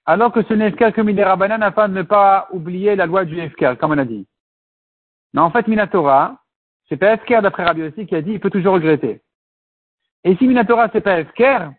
alors 0.05 0.31
que 0.31 0.43
ce 0.43 0.53
n'est 0.53 0.69
Efker 0.69 0.91
que 0.91 1.01
Miderabanan 1.01 1.63
afin 1.63 1.87
de 1.87 1.93
ne 1.93 2.03
pas 2.03 2.47
oublier 2.51 2.95
la 2.95 3.05
loi 3.05 3.25
du 3.25 3.39
Efker, 3.39 3.75
comme 3.79 3.91
on 3.91 3.97
a 3.97 4.05
dit. 4.05 4.27
Mais 5.33 5.41
en 5.41 5.51
fait, 5.51 5.67
Minatora, 5.67 6.37
c'est 6.89 6.97
pas 6.97 7.13
Efker 7.13 7.39
d'après 7.41 7.63
Rabbi 7.63 7.83
aussi 7.83 8.05
qui 8.05 8.15
a 8.15 8.21
dit 8.21 8.33
il 8.33 8.39
peut 8.39 8.49
toujours 8.49 8.73
regretter. 8.73 9.21
Et 10.23 10.35
si 10.35 10.47
Minatora 10.47 10.89
c'est 10.91 11.01
pas 11.01 11.19
Efker, 11.19 11.69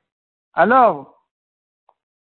alors 0.54 1.17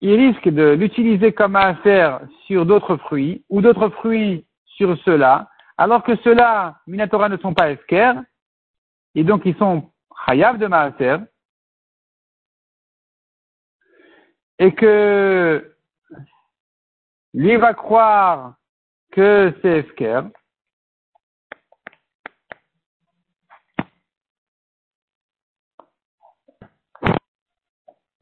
il 0.00 0.14
risque 0.14 0.48
de 0.48 0.72
l'utiliser 0.72 1.32
comme 1.32 1.56
affaire 1.56 2.20
sur 2.46 2.66
d'autres 2.66 2.96
fruits, 2.96 3.44
ou 3.48 3.60
d'autres 3.60 3.88
fruits 3.88 4.46
sur 4.64 4.96
ceux-là, 5.04 5.48
alors 5.78 6.02
que 6.02 6.16
ceux-là, 6.16 6.80
Minatora 6.86 7.28
ne 7.28 7.36
sont 7.38 7.54
pas 7.54 7.70
Efker, 7.70 8.12
et 9.14 9.24
donc 9.24 9.42
ils 9.44 9.56
sont 9.56 9.90
Hayav 10.26 10.58
de 10.58 10.66
Maaser, 10.66 11.18
et 14.58 14.72
que 14.74 15.76
lui 17.34 17.56
va 17.56 17.74
croire 17.74 18.54
que 19.12 19.54
c'est 19.60 19.80
Esker, 19.80 20.22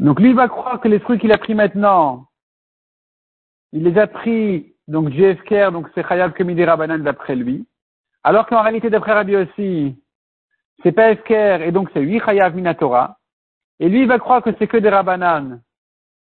Donc 0.04 0.20
lui 0.20 0.34
va 0.34 0.48
croire 0.48 0.80
que 0.80 0.88
les 0.88 1.00
fruits 1.00 1.18
qu'il 1.18 1.32
a 1.32 1.38
pris 1.38 1.54
maintenant, 1.54 2.26
il 3.72 3.82
les 3.84 3.98
a 3.98 4.06
pris 4.06 4.74
donc 4.86 5.12
Esker, 5.14 5.70
donc 5.72 5.88
c'est 5.94 6.06
Chayav 6.06 6.34
Kemidi 6.34 6.64
Rabbanan 6.64 7.02
d'après 7.02 7.34
lui. 7.34 7.66
Alors 8.22 8.46
qu'en 8.46 8.62
réalité 8.62 8.90
d'après 8.90 9.14
Rabbi 9.14 9.34
aussi, 9.34 9.96
c'est 10.82 10.92
pas 10.92 11.10
Esker 11.10 11.60
et 11.62 11.72
donc 11.72 11.88
c'est 11.94 12.02
lui 12.02 12.20
Chayav 12.20 12.54
Minatora. 12.54 13.16
Et 13.80 13.88
lui 13.88 14.02
il 14.02 14.06
va 14.06 14.18
croire 14.18 14.42
que 14.42 14.50
c'est 14.58 14.68
que 14.68 14.76
des 14.76 14.90
Rabbanan 14.90 15.62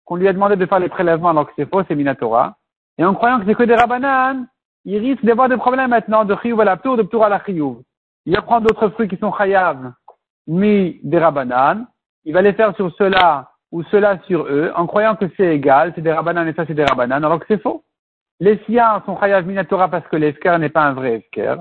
qu'on 0.05 0.15
lui 0.15 0.27
a 0.27 0.33
demandé 0.33 0.55
de 0.55 0.65
faire 0.67 0.79
les 0.79 0.89
prélèvements 0.89 1.29
alors 1.29 1.47
que 1.47 1.53
c'est 1.55 1.67
faux, 1.67 1.81
c'est 1.87 1.95
Minatora. 1.95 2.55
Et 2.99 3.03
en 3.03 3.15
croyant 3.15 3.39
que 3.39 3.45
c'est 3.47 3.55
que 3.55 3.63
des 3.63 3.75
rabanan, 3.75 4.47
il 4.85 4.99
risque 4.99 5.25
d'avoir 5.25 5.49
des 5.49 5.57
problèmes 5.57 5.89
maintenant 5.89 6.23
de 6.23 6.35
chiyuv 6.35 6.61
à 6.61 6.65
la 6.65 6.77
tour, 6.77 6.97
de 6.97 7.01
ptour 7.01 7.25
à 7.25 7.29
la 7.29 7.43
chiyuv. 7.43 7.77
Il 8.27 8.35
va 8.35 8.43
prendre 8.43 8.67
d'autres 8.67 8.89
fruits 8.89 9.07
qui 9.07 9.17
sont 9.17 9.33
chayav, 9.33 9.91
mis 10.45 10.99
des 11.03 11.17
rabanan. 11.17 11.87
Il 12.25 12.33
va 12.33 12.43
les 12.43 12.53
faire 12.53 12.75
sur 12.75 12.95
cela 12.95 13.51
ou 13.75 13.83
cela 13.91 14.17
sur 14.25 14.43
eux, 14.43 14.71
en 14.73 14.87
croyant 14.87 15.17
que 15.17 15.25
c'est 15.35 15.53
égal, 15.53 15.91
c'est 15.93 16.01
des 16.01 16.13
rabanan 16.13 16.47
et 16.47 16.53
ça 16.53 16.65
c'est 16.65 16.73
des 16.73 16.85
rabanan, 16.85 17.21
alors 17.25 17.41
que 17.41 17.45
c'est 17.49 17.61
faux. 17.61 17.83
Les 18.39 18.57
siens 18.65 19.03
sont 19.05 19.19
chayav 19.19 19.45
minatora 19.45 19.89
parce 19.89 20.07
que 20.07 20.15
l'efker 20.15 20.57
n'est 20.59 20.69
pas 20.69 20.85
un 20.85 20.93
vrai 20.93 21.15
efker. 21.15 21.57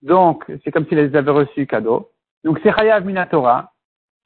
Donc, 0.00 0.50
c'est 0.64 0.70
comme 0.70 0.86
s'ils 0.86 0.96
les 0.96 1.14
avaient 1.14 1.30
reçus 1.30 1.66
cadeau. 1.66 2.12
Donc, 2.44 2.60
c'est 2.62 2.72
chayav 2.72 3.04
minatora. 3.04 3.72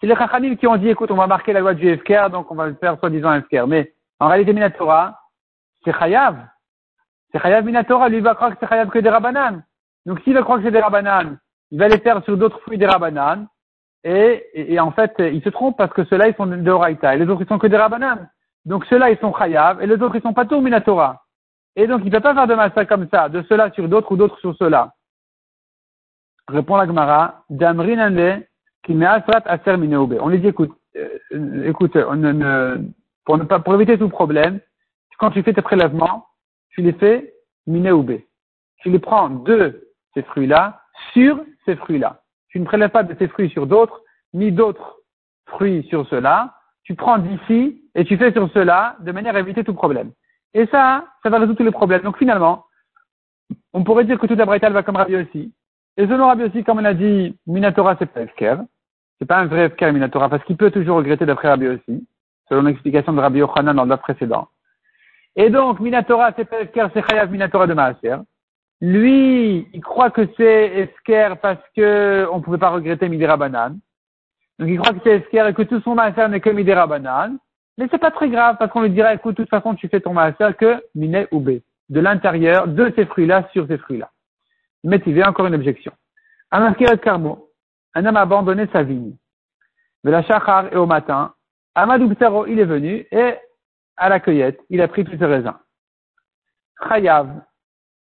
C'est 0.00 0.06
les 0.06 0.14
chachamim 0.14 0.54
qui 0.54 0.68
ont 0.68 0.76
dit, 0.76 0.88
écoute, 0.88 1.10
on 1.10 1.16
va 1.16 1.26
marquer 1.26 1.52
la 1.52 1.58
loi 1.58 1.74
du 1.74 1.88
efker, 1.88 2.28
donc 2.30 2.52
on 2.52 2.54
va 2.54 2.68
le 2.68 2.74
faire 2.74 3.00
soi-disant 3.00 3.34
efker. 3.34 3.64
Mais, 3.66 3.92
en 4.20 4.28
réalité, 4.28 4.52
minatora, 4.52 5.18
c'est 5.84 5.92
chayav. 5.92 6.36
C'est 7.32 7.40
chayav 7.40 7.64
minatora. 7.64 8.08
Lui 8.10 8.20
va 8.20 8.36
croire 8.36 8.52
que 8.52 8.58
c'est 8.60 8.68
chayav 8.68 8.90
que 8.90 9.00
des 9.00 9.10
rabanan. 9.10 9.64
Donc, 10.06 10.20
s'il 10.20 10.34
va 10.34 10.42
croire 10.42 10.58
que 10.58 10.64
c'est 10.66 10.70
des 10.70 10.80
rabanan, 10.80 11.36
il 11.72 11.80
va 11.80 11.88
les 11.88 11.98
faire 11.98 12.22
sur 12.22 12.36
d'autres 12.36 12.60
fruits 12.60 12.78
des 12.78 12.86
rabanan. 12.86 13.48
Et, 14.04 14.72
et, 14.74 14.78
en 14.80 14.92
fait, 14.92 15.14
il 15.18 15.42
se 15.42 15.48
trompe 15.48 15.78
parce 15.78 15.92
que 15.92 16.04
ceux-là, 16.04 16.28
ils 16.28 16.34
sont 16.34 16.46
de 16.46 16.70
Horaïta 16.70 17.14
et 17.14 17.18
les 17.18 17.26
autres, 17.26 17.42
ils 17.42 17.48
sont 17.48 17.58
que 17.58 17.66
des 17.66 17.76
rabanan. 17.76 18.28
Donc 18.66 18.84
ceux-là, 18.86 19.10
ils 19.10 19.18
sont 19.18 19.32
chayav 19.32 19.82
et 19.82 19.86
les 19.86 20.00
autres, 20.02 20.16
ils 20.16 20.22
sont 20.22 20.34
pas 20.34 20.44
tout 20.44 20.60
minatora. 20.60 21.22
Et 21.76 21.86
donc, 21.86 22.02
il 22.04 22.06
ne 22.06 22.10
peut 22.10 22.20
pas 22.20 22.34
faire 22.34 22.46
de 22.46 22.54
massa 22.54 22.84
comme 22.84 23.08
ça, 23.10 23.28
de 23.28 23.42
cela 23.48 23.70
sur 23.72 23.88
d'autres 23.88 24.12
ou 24.12 24.16
d'autres 24.16 24.38
sur 24.38 24.54
cela. 24.56 24.92
Répond 26.48 26.76
la 26.76 26.86
Gemara, 26.86 27.44
Damrin 27.50 28.42
qui 28.84 29.04
aser 29.04 30.18
On 30.20 30.28
lui 30.28 30.38
dit, 30.38 30.48
écoute, 30.48 30.72
euh, 30.96 31.64
écoute, 31.64 31.96
pour, 33.24 33.38
ne 33.38 33.44
pas, 33.44 33.58
pour 33.58 33.74
éviter 33.74 33.98
tout 33.98 34.10
problème, 34.10 34.60
quand 35.18 35.30
tu 35.30 35.42
fais 35.42 35.54
tes 35.54 35.62
prélèvements, 35.62 36.26
tu 36.70 36.82
les 36.82 36.92
fais 36.92 37.34
minéoubé. 37.66 38.28
Tu 38.78 38.90
les 38.90 38.98
prends 38.98 39.30
de 39.30 39.90
ces 40.12 40.22
fruits-là 40.22 40.82
sur 41.12 41.40
ces 41.64 41.76
fruits-là. 41.76 42.20
Tu 42.54 42.60
ne 42.60 42.64
prélèves 42.64 42.90
pas 42.90 43.02
de 43.02 43.16
ces 43.18 43.26
fruits 43.26 43.50
sur 43.50 43.66
d'autres, 43.66 44.00
ni 44.32 44.52
d'autres 44.52 45.00
fruits 45.48 45.84
sur 45.90 46.06
cela. 46.06 46.54
Tu 46.84 46.94
prends 46.94 47.18
d'ici 47.18 47.82
et 47.96 48.04
tu 48.04 48.16
fais 48.16 48.30
sur 48.30 48.48
cela 48.52 48.94
de 49.00 49.10
manière 49.10 49.34
à 49.34 49.40
éviter 49.40 49.64
tout 49.64 49.74
problème. 49.74 50.12
Et 50.54 50.66
ça, 50.66 51.04
ça 51.24 51.30
va 51.30 51.40
résoudre 51.40 51.58
tous 51.58 51.64
les 51.64 51.72
problèmes. 51.72 52.02
Donc 52.02 52.16
finalement, 52.16 52.66
on 53.72 53.82
pourrait 53.82 54.04
dire 54.04 54.20
que 54.20 54.28
toute 54.28 54.38
la 54.38 54.44
va 54.44 54.82
comme 54.84 54.94
Rabbi 54.94 55.16
aussi. 55.16 55.52
Et 55.96 56.06
selon 56.06 56.28
Rabbi 56.28 56.44
aussi, 56.44 56.62
comme 56.62 56.78
on 56.78 56.84
a 56.84 56.94
dit, 56.94 57.36
Minatora 57.48 57.96
c'est 57.98 58.06
pas 58.06 58.22
Efker. 58.22 58.58
C'est 59.18 59.26
pas 59.26 59.38
un 59.38 59.46
vrai 59.46 59.66
Efker 59.66 59.90
Minatora 59.90 60.28
parce 60.28 60.44
qu'il 60.44 60.56
peut 60.56 60.70
toujours 60.70 60.98
regretter 60.98 61.26
d'après 61.26 61.48
Rabbi 61.48 61.66
aussi, 61.66 62.06
selon 62.48 62.62
l'explication 62.62 63.12
de 63.14 63.20
Rabbi 63.20 63.40
Yochanan 63.40 63.74
dans 63.74 63.84
le 63.84 63.96
précédent. 63.96 64.46
Et 65.34 65.50
donc, 65.50 65.80
Minatora 65.80 66.30
c'est 66.36 66.44
pas 66.44 66.60
Efker, 66.60 66.86
c'est 66.94 67.04
Chayav 67.10 67.32
Minatora 67.32 67.66
de 67.66 67.74
Maaser. 67.74 68.18
Lui, 68.86 69.66
il 69.72 69.80
croit 69.80 70.10
que 70.10 70.28
c'est 70.36 70.66
Esker 70.76 71.36
parce 71.40 71.62
que 71.74 72.28
on 72.30 72.42
pouvait 72.42 72.58
pas 72.58 72.68
regretter 72.68 73.08
Midera 73.08 73.38
Banane. 73.38 73.78
Donc 74.58 74.68
il 74.68 74.78
croit 74.78 74.92
que 74.92 75.00
c'est 75.02 75.20
Esker 75.20 75.46
et 75.48 75.54
que 75.54 75.62
tout 75.62 75.80
son 75.80 75.94
maaser 75.94 76.28
n'est 76.28 76.40
que 76.40 76.50
Midera 76.50 76.86
Banane. 76.86 77.38
Mais 77.78 77.88
c'est 77.90 77.98
pas 77.98 78.10
très 78.10 78.28
grave 78.28 78.56
parce 78.58 78.70
qu'on 78.70 78.82
lui 78.82 78.90
dira, 78.90 79.14
écoute, 79.14 79.38
de 79.38 79.42
toute 79.42 79.50
façon, 79.50 79.74
tu 79.74 79.88
fais 79.88 80.00
ton 80.00 80.12
maaser 80.12 80.52
que 80.58 80.84
Miné 80.94 81.26
ou 81.32 81.40
B. 81.40 81.60
De 81.88 82.00
l'intérieur, 82.00 82.68
de 82.68 82.92
ces 82.94 83.06
fruits-là 83.06 83.48
sur 83.54 83.66
ces 83.68 83.78
fruits-là. 83.78 84.10
Mais 84.84 85.00
il 85.06 85.16
y 85.16 85.22
a 85.22 85.30
encore 85.30 85.46
une 85.46 85.54
objection. 85.54 85.92
Un 86.50 86.74
Carmo, 86.74 87.48
un 87.94 88.04
homme 88.04 88.18
a 88.18 88.20
abandonné 88.20 88.66
sa 88.70 88.82
vigne. 88.82 89.16
De 90.04 90.10
la 90.10 90.22
chachar 90.24 90.70
et 90.70 90.76
au 90.76 90.84
matin, 90.84 91.32
Amadou 91.74 92.14
Psaro, 92.14 92.46
il 92.46 92.60
est 92.60 92.66
venu 92.66 93.06
et 93.10 93.34
à 93.96 94.10
la 94.10 94.20
cueillette, 94.20 94.60
il 94.68 94.82
a 94.82 94.88
pris 94.88 95.04
tous 95.04 95.16
ses 95.16 95.24
raisins. 95.24 95.56
Chayav, 96.86 97.30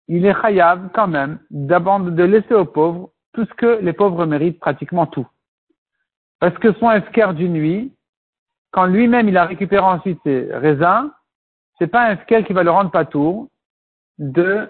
il 0.08 0.24
est 0.24 0.40
chayav 0.40 0.88
quand 0.94 1.06
même 1.06 1.38
de 1.50 2.22
laisser 2.24 2.54
aux 2.54 2.64
pauvres 2.64 3.10
tout 3.34 3.44
ce 3.44 3.54
que 3.54 3.78
les 3.80 3.92
pauvres 3.92 4.26
méritent, 4.26 4.58
pratiquement 4.58 5.06
tout. 5.06 5.26
Parce 6.40 6.56
que 6.58 6.72
son 6.74 6.90
esquer 6.90 7.32
d'une 7.34 7.52
nuit, 7.52 7.94
quand 8.72 8.86
lui-même 8.86 9.28
il 9.28 9.36
a 9.36 9.44
récupéré 9.44 9.84
ensuite 9.84 10.18
ses 10.24 10.48
raisins, 10.52 11.10
c'est 11.78 11.86
pas 11.86 12.06
un 12.06 12.16
esquer 12.16 12.44
qui 12.44 12.52
va 12.52 12.62
le 12.62 12.70
rendre 12.70 12.90
pas 12.90 13.04
tour 13.04 13.48
de 14.18 14.68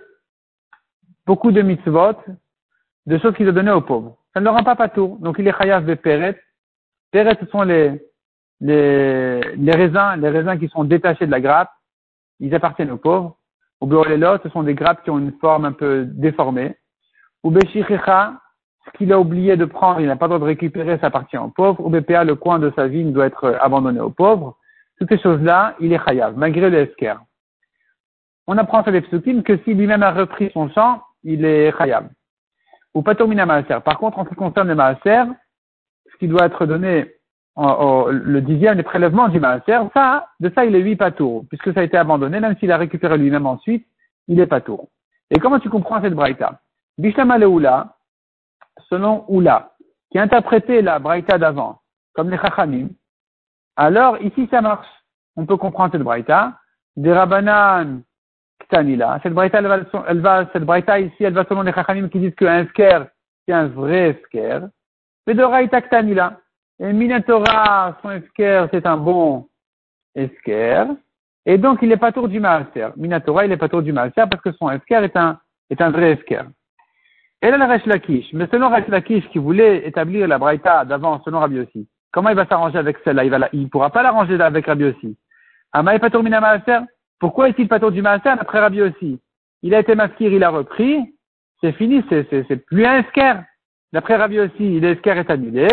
beaucoup 1.25 1.53
de 1.53 1.63
mitzvot, 1.63 2.17
de 3.07 3.19
choses 3.19 3.35
qu'il 3.35 3.49
a 3.49 3.53
données 3.53 3.71
aux 3.71 3.81
pauvres. 3.81 4.19
Ça 4.35 4.41
ne 4.41 4.45
le 4.45 4.51
rend 4.51 4.65
pas 4.65 4.77
pas 4.77 4.89
tour. 4.89 5.19
Donc 5.19 5.37
il 5.39 5.47
est 5.47 5.57
chayav 5.57 5.87
de 5.87 5.95
Peret. 5.95 6.39
Peret, 7.11 7.39
ce 7.41 7.47
sont 7.47 7.63
les, 7.63 8.03
les 8.61 9.73
raisins, 9.73 10.17
les 10.19 10.29
raisins 10.29 10.59
qui 10.59 10.69
sont 10.69 10.85
détachés 10.85 11.27
de 11.27 11.31
la 11.31 11.41
grappe. 11.41 11.71
Ils 12.41 12.55
appartiennent 12.55 12.91
aux 12.91 12.99
pauvres. 12.99 13.38
Ou 13.81 13.87
Beolelot, 13.87 14.39
ce 14.43 14.49
sont 14.49 14.63
des 14.63 14.75
grappes 14.75 15.05
qui 15.05 15.11
ont 15.11 15.19
une 15.19 15.33
forme 15.41 15.65
un 15.65 15.73
peu 15.73 16.05
déformée. 16.05 16.77
Ou 17.45 17.51
Beshichecha, 17.51 18.35
ce 18.87 18.99
qu'il 18.99 19.13
a 19.13 19.21
oublié 19.21 19.57
de 19.57 19.65
prendre, 19.65 20.01
il 20.01 20.07
n'a 20.07 20.17
pas 20.17 20.27
le 20.27 20.31
droit 20.31 20.41
de 20.41 20.45
récupérer, 20.45 20.99
ça 20.99 21.07
appartient 21.09 21.39
aux 21.39 21.49
pauvres. 21.49 21.85
Ou 21.85 21.91
BPA, 21.91 22.25
le 22.25 22.35
coin 22.35 22.59
de 22.59 22.73
sa 22.75 22.89
vigne 22.89 23.13
doit 23.13 23.27
être 23.27 23.57
abandonné 23.61 24.01
aux 24.01 24.11
pauvres. 24.11 24.57
Toutes 24.99 25.11
ces 25.11 25.19
choses-là, 25.19 25.77
il 25.79 25.93
est 25.93 26.05
chayav, 26.05 26.37
malgré 26.37 26.71
le 26.71 26.79
esker. 26.79 27.15
On 28.49 28.57
apprend 28.57 28.83
sur 28.83 28.93
les 28.93 29.03
psukim 29.03 29.43
que 29.43 29.59
si 29.59 29.75
lui-même 29.75 30.03
a 30.03 30.11
repris 30.11 30.51
son 30.53 30.69
champ, 30.71 31.03
il 31.23 31.45
est 31.45 31.77
chayav. 31.77 32.09
Ou 32.95 33.03
patomina 33.03 33.47
maaser. 33.47 33.81
Par 33.85 33.99
contre, 33.99 34.19
en 34.19 34.25
ce 34.25 34.31
qui 34.31 34.35
concerne 34.35 34.69
le 34.69 34.75
maaser, 34.75 35.25
ce 36.11 36.17
qui 36.19 36.27
doit 36.27 36.47
être 36.47 36.67
donné 36.67 37.15
le 37.59 38.41
dixième 38.41 38.77
des 38.77 38.83
prélèvements 38.83 39.29
du 39.29 39.41
maaser, 39.41 39.89
ça, 39.95 40.29
de 40.41 40.51
ça, 40.55 40.65
il 40.65 40.75
est 40.77 40.81
huit 40.81 40.97
patours, 40.97 41.45
puisque 41.49 41.73
ça 41.75 41.81
a 41.81 41.83
été 41.83 41.97
abandonné, 41.97 42.41
même 42.41 42.57
s'il 42.59 42.71
a 42.71 42.77
récupéré 42.77 43.19
lui-même 43.19 43.47
ensuite, 43.47 43.87
il 44.29 44.39
est 44.41 44.47
patour. 44.47 44.89
Et 45.31 45.39
comment 45.39 45.59
tu 45.59 45.69
comprends 45.69 46.01
cette 46.01 46.15
braïta? 46.15 46.61
Bishlama 46.99 47.39
Oula, 47.39 47.97
selon 48.89 49.25
Oula, 49.29 49.73
qui 50.11 50.19
a 50.19 50.23
interprété 50.23 50.83
la 50.83 50.99
braïta 50.99 51.37
d'avant, 51.37 51.81
comme 52.15 52.31
les 52.31 52.39
chachamim, 52.39 52.89
alors 53.79 54.21
ici 54.21 54.49
ça 54.51 54.61
marche. 54.61 54.89
On 55.37 55.47
peut 55.47 55.57
comprendre 55.57 55.93
cette 55.93 56.03
braïta. 56.03 56.59
Des 56.97 57.13
rabanan 57.13 58.03
ktanila. 58.59 59.21
Cette 59.23 59.35
braïta, 59.35 59.59
elle 59.61 60.21
va, 60.21 60.47
cette 60.53 60.65
braïta 60.65 60.99
ici, 60.99 61.23
elle 61.23 61.35
va 61.35 61.45
selon 61.45 61.63
les 61.63 61.73
chachamim 61.73 62.09
qui 62.09 62.19
disent 62.19 62.35
qu'un 62.35 62.67
sker, 62.67 63.07
c'est 63.47 63.55
un 63.55 63.69
vrai 63.69 64.21
sker. 64.27 64.69
Mais 65.27 65.35
de 65.35 65.45
braïta 65.45 65.81
ktanila. 65.81 66.41
Et 66.81 66.93
Minatora, 66.93 67.99
son 68.03 68.11
esker, 68.11 68.67
c'est 68.71 68.87
un 68.87 68.97
bon 68.97 69.49
esker. 70.15 70.85
Et 71.45 71.59
donc, 71.59 71.81
il 71.83 71.89
n'est 71.89 71.97
pas 71.97 72.13
tour 72.13 72.29
du 72.29 72.39
maaser. 72.39 72.89
Minatora, 72.97 73.45
il 73.45 73.49
n'est 73.49 73.57
pas 73.57 73.69
tour 73.69 73.83
du 73.83 73.93
maaser 73.93 74.25
parce 74.31 74.43
que 74.43 74.53
son 74.53 74.71
esker 74.71 75.03
est 75.03 75.17
un, 75.17 75.39
est 75.71 75.81
un 75.81 75.91
vrai 75.91 76.13
esker. 76.13 76.43
Et 77.43 77.51
là, 77.51 77.57
le 77.57 77.65
Resh 77.65 77.87
Lakish. 77.87 78.33
Mais 78.33 78.47
selon 78.51 78.69
Resh 78.69 78.87
Lakish, 78.89 79.29
qui 79.31 79.39
voulait 79.39 79.87
établir 79.89 80.29
la 80.29 80.39
braïta 80.39 80.85
d'avant, 80.85 81.21
selon 81.25 81.41
Rabbi 81.41 81.61
aussi, 81.61 81.89
comment 82.13 82.31
il 82.31 82.37
va 82.37 82.47
s'arranger 82.47 82.79
avec 82.79 82.99
celle-là? 83.05 83.25
Il 83.25 83.31
ne 83.31 83.39
il 83.53 83.71
pourra 83.71 83.91
pas 83.91 84.03
l'arranger 84.03 84.41
avec 84.41 84.67
Rabbi 84.67 84.85
aussi. 84.85 85.17
Ama 85.73 85.99
pas 85.99 86.11
tour 86.11 86.23
mina 86.23 86.41
maaser? 86.41 86.85
Pourquoi 87.19 87.49
est-il 87.49 87.67
pas 87.67 87.81
tour 87.81 87.91
du 87.91 88.03
maaser 88.03 88.29
après 88.29 88.61
Rabbi 88.61 88.83
aussi? 88.83 89.21
Il 89.63 89.75
a 89.75 89.81
été 89.81 89.95
maskir, 89.97 90.33
il 90.33 90.45
a 90.45 90.51
repris. 90.51 91.15
C'est 91.61 91.73
fini, 91.73 92.05
c'est, 92.09 92.27
c'est, 92.31 92.45
c'est 92.47 92.57
plus 92.57 92.85
un 92.85 92.99
esker. 93.01 93.35
D'après 93.93 94.17
Rabbi 94.17 94.39
aussi, 94.39 94.79
l'esker 94.79 95.19
est 95.19 95.31
annulé 95.31 95.69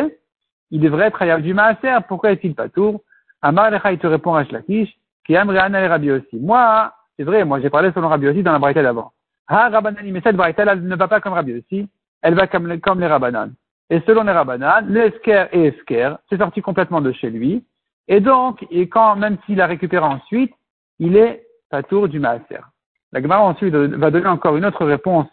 il 0.76 0.82
devrait 0.82 1.08
être 1.08 1.22
Hayav 1.22 1.42
du 1.42 1.54
Maaser. 1.54 2.00
Pourquoi 2.10 2.32
est-il 2.32 2.54
pas 2.54 2.68
tour? 2.68 3.00
Amar 3.42 3.72
il 3.92 3.98
te 3.98 4.08
répond 4.08 4.34
à 4.34 4.44
Shlakish, 4.44 4.94
qui 5.26 5.34
aime 5.34 5.50
et 5.52 5.88
Rabbi 5.88 6.12
aussi. 6.12 6.38
Moi, 6.38 6.92
c'est 7.16 7.24
vrai, 7.24 7.46
moi 7.46 7.62
j'ai 7.62 7.70
parlé 7.70 7.92
selon 7.94 8.10
Rabbi 8.10 8.28
aussi 8.28 8.44
dans 8.44 8.52
la 8.52 8.60
Braïta 8.60 8.84
d'avant. 8.84 9.14
Ah, 9.48 9.70
Rabbanani, 9.70 10.12
mais 10.12 10.20
cette 10.22 10.36
Braïta, 10.36 10.64
elle 10.64 10.84
ne 10.84 10.96
va 10.98 11.08
pas 11.08 11.22
comme 11.22 11.32
Rabbi 11.32 11.54
aussi, 11.54 11.88
elle 12.22 12.36
va 12.36 12.48
comme, 12.48 12.78
comme 12.82 13.00
les 13.00 13.08
Rabbanan. 13.08 13.54
Et 13.90 14.02
selon 14.06 14.24
les 14.24 14.34
Rabbanan, 14.34 14.86
le 14.90 15.06
Esker 15.06 15.46
et 15.54 15.68
Esker, 15.68 16.16
c'est 16.30 16.40
sorti 16.40 16.62
complètement 16.62 17.00
de 17.00 17.14
chez 17.14 17.30
lui. 17.30 17.64
Et 18.10 18.20
donc, 18.20 18.66
et 18.70 18.90
quand, 18.90 19.16
même 19.16 19.38
s'il 19.46 19.62
a 19.62 19.68
récupéré 19.68 20.04
ensuite, 20.04 20.54
il 21.00 21.16
est 21.16 21.46
pas 21.70 21.84
tour 21.84 22.10
du 22.10 22.20
Maaser. 22.20 22.66
La 23.14 23.22
Gemara 23.22 23.44
ensuite 23.44 23.74
va 23.74 24.12
donner 24.12 24.28
encore 24.28 24.58
une 24.58 24.66
autre 24.66 24.84
réponse 24.86 25.28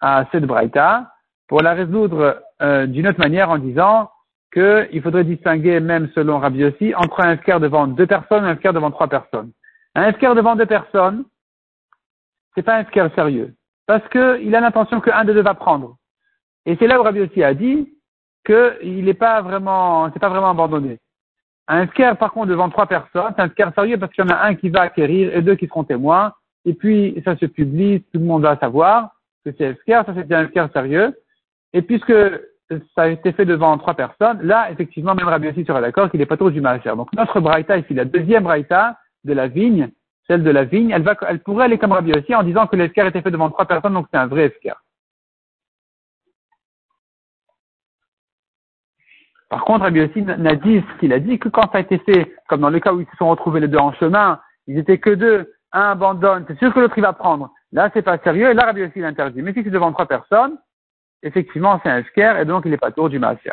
à 0.00 0.24
cette 0.32 0.44
Braïta 0.44 1.12
pour 1.46 1.60
la 1.60 1.74
résoudre 1.74 2.42
euh, 2.62 2.86
d'une 2.86 3.06
autre 3.06 3.18
manière 3.18 3.50
en 3.50 3.58
disant 3.58 4.08
qu'il 4.52 5.02
faudrait 5.02 5.24
distinguer, 5.24 5.80
même 5.80 6.08
selon 6.14 6.38
Rabbi 6.38 6.64
aussi, 6.64 6.94
entre 6.94 7.20
un 7.20 7.32
esker 7.32 7.58
devant 7.60 7.86
deux 7.86 8.06
personnes 8.06 8.44
et 8.44 8.48
un 8.48 8.54
esker 8.54 8.72
devant 8.72 8.90
trois 8.90 9.08
personnes. 9.08 9.52
Un 9.94 10.08
esker 10.08 10.34
devant 10.34 10.56
deux 10.56 10.66
personnes, 10.66 11.24
c'est 12.54 12.62
pas 12.62 12.76
un 12.76 12.82
esker 12.82 13.08
sérieux. 13.14 13.54
Parce 13.86 14.06
qu'il 14.08 14.54
a 14.54 14.60
l'intention 14.60 15.00
qu'un 15.00 15.24
de 15.24 15.32
deux 15.32 15.42
va 15.42 15.54
prendre. 15.54 15.96
Et 16.66 16.76
c'est 16.76 16.86
là 16.86 17.00
où 17.00 17.02
Rabbi 17.02 17.20
aussi 17.20 17.42
a 17.42 17.54
dit 17.54 17.92
qu'il 18.44 19.04
n'est 19.04 19.14
pas 19.14 19.42
vraiment, 19.42 20.10
c'est 20.12 20.18
pas 20.18 20.28
vraiment 20.28 20.50
abandonné. 20.50 20.98
Un 21.66 21.82
esker, 21.82 22.14
par 22.18 22.32
contre, 22.32 22.48
devant 22.48 22.70
trois 22.70 22.86
personnes, 22.86 23.32
c'est 23.36 23.42
un 23.42 23.46
esker 23.46 23.68
sérieux 23.74 23.98
parce 23.98 24.12
qu'il 24.12 24.24
y 24.24 24.26
en 24.26 24.34
a 24.34 24.46
un 24.46 24.54
qui 24.54 24.70
va 24.70 24.82
acquérir 24.82 25.36
et 25.36 25.42
deux 25.42 25.54
qui 25.54 25.66
seront 25.66 25.84
témoins. 25.84 26.32
Et 26.64 26.74
puis, 26.74 27.20
ça 27.24 27.36
se 27.36 27.46
publie, 27.46 28.02
tout 28.12 28.18
le 28.18 28.24
monde 28.24 28.42
va 28.42 28.58
savoir 28.58 29.10
que 29.44 29.52
c'est 29.56 29.70
esker, 29.72 30.02
ça 30.06 30.14
c'est 30.14 30.32
un 30.32 30.44
esker 30.44 30.66
sérieux. 30.72 31.14
Et 31.74 31.82
puisque 31.82 32.14
ça 32.94 33.02
a 33.02 33.08
été 33.08 33.32
fait 33.32 33.44
devant 33.44 33.76
trois 33.78 33.94
personnes, 33.94 34.40
là, 34.42 34.70
effectivement, 34.70 35.14
même 35.14 35.28
Rabbi 35.28 35.48
aussi 35.48 35.64
sera 35.64 35.80
d'accord 35.80 36.10
qu'il 36.10 36.20
n'est 36.20 36.26
pas 36.26 36.36
trop 36.36 36.50
du 36.50 36.60
maaser. 36.60 36.94
Donc, 36.96 37.12
notre 37.14 37.40
braïta 37.40 37.78
ici, 37.78 37.94
la 37.94 38.04
deuxième 38.04 38.44
braïta 38.44 38.98
de 39.24 39.32
la 39.32 39.48
vigne, 39.48 39.90
celle 40.26 40.42
de 40.42 40.50
la 40.50 40.64
vigne, 40.64 40.90
elle, 40.90 41.40
pourrait 41.40 41.64
aller 41.64 41.78
comme 41.78 41.92
Rabbi 41.92 42.12
aussi 42.12 42.34
en 42.34 42.42
disant 42.42 42.66
que 42.66 42.76
l'escar 42.76 43.06
était 43.06 43.22
fait 43.22 43.30
devant 43.30 43.50
trois 43.50 43.64
personnes, 43.64 43.94
donc 43.94 44.06
c'est 44.12 44.18
un 44.18 44.26
vrai 44.26 44.46
escar. 44.46 44.82
Par 49.48 49.64
contre, 49.64 49.84
Rabbi 49.84 50.02
aussi 50.02 50.20
n'a 50.20 50.54
dit 50.56 50.82
ce 50.92 51.00
qu'il 51.00 51.14
a 51.14 51.20
dit 51.20 51.38
que 51.38 51.48
quand 51.48 51.72
ça 51.72 51.78
a 51.78 51.80
été 51.80 51.96
fait, 51.98 52.36
comme 52.48 52.60
dans 52.60 52.68
le 52.68 52.80
cas 52.80 52.92
où 52.92 53.00
ils 53.00 53.06
se 53.06 53.16
sont 53.16 53.30
retrouvés 53.30 53.60
les 53.60 53.68
deux 53.68 53.78
en 53.78 53.94
chemin, 53.94 54.40
ils 54.66 54.76
étaient 54.76 54.98
que 54.98 55.10
deux, 55.10 55.54
un 55.72 55.92
abandonne, 55.92 56.44
c'est 56.46 56.58
sûr 56.58 56.74
que 56.74 56.80
l'autre 56.80 56.98
il 56.98 57.02
va 57.02 57.14
prendre. 57.14 57.50
Là, 57.72 57.90
c'est 57.94 58.02
pas 58.02 58.18
sérieux, 58.18 58.50
et 58.50 58.54
là, 58.54 58.66
Rabbi 58.66 58.82
aussi 58.82 59.00
l'interdit. 59.00 59.40
Mais 59.40 59.54
si 59.54 59.62
c'est 59.64 59.70
devant 59.70 59.92
trois 59.92 60.06
personnes, 60.06 60.58
effectivement, 61.22 61.80
c'est 61.82 61.90
un 61.90 61.98
esquer, 61.98 62.34
et 62.40 62.44
donc 62.44 62.64
il 62.64 62.70
n'est 62.70 62.78
pas 62.78 62.90
tour 62.90 63.08
du 63.08 63.18
maaser. 63.18 63.52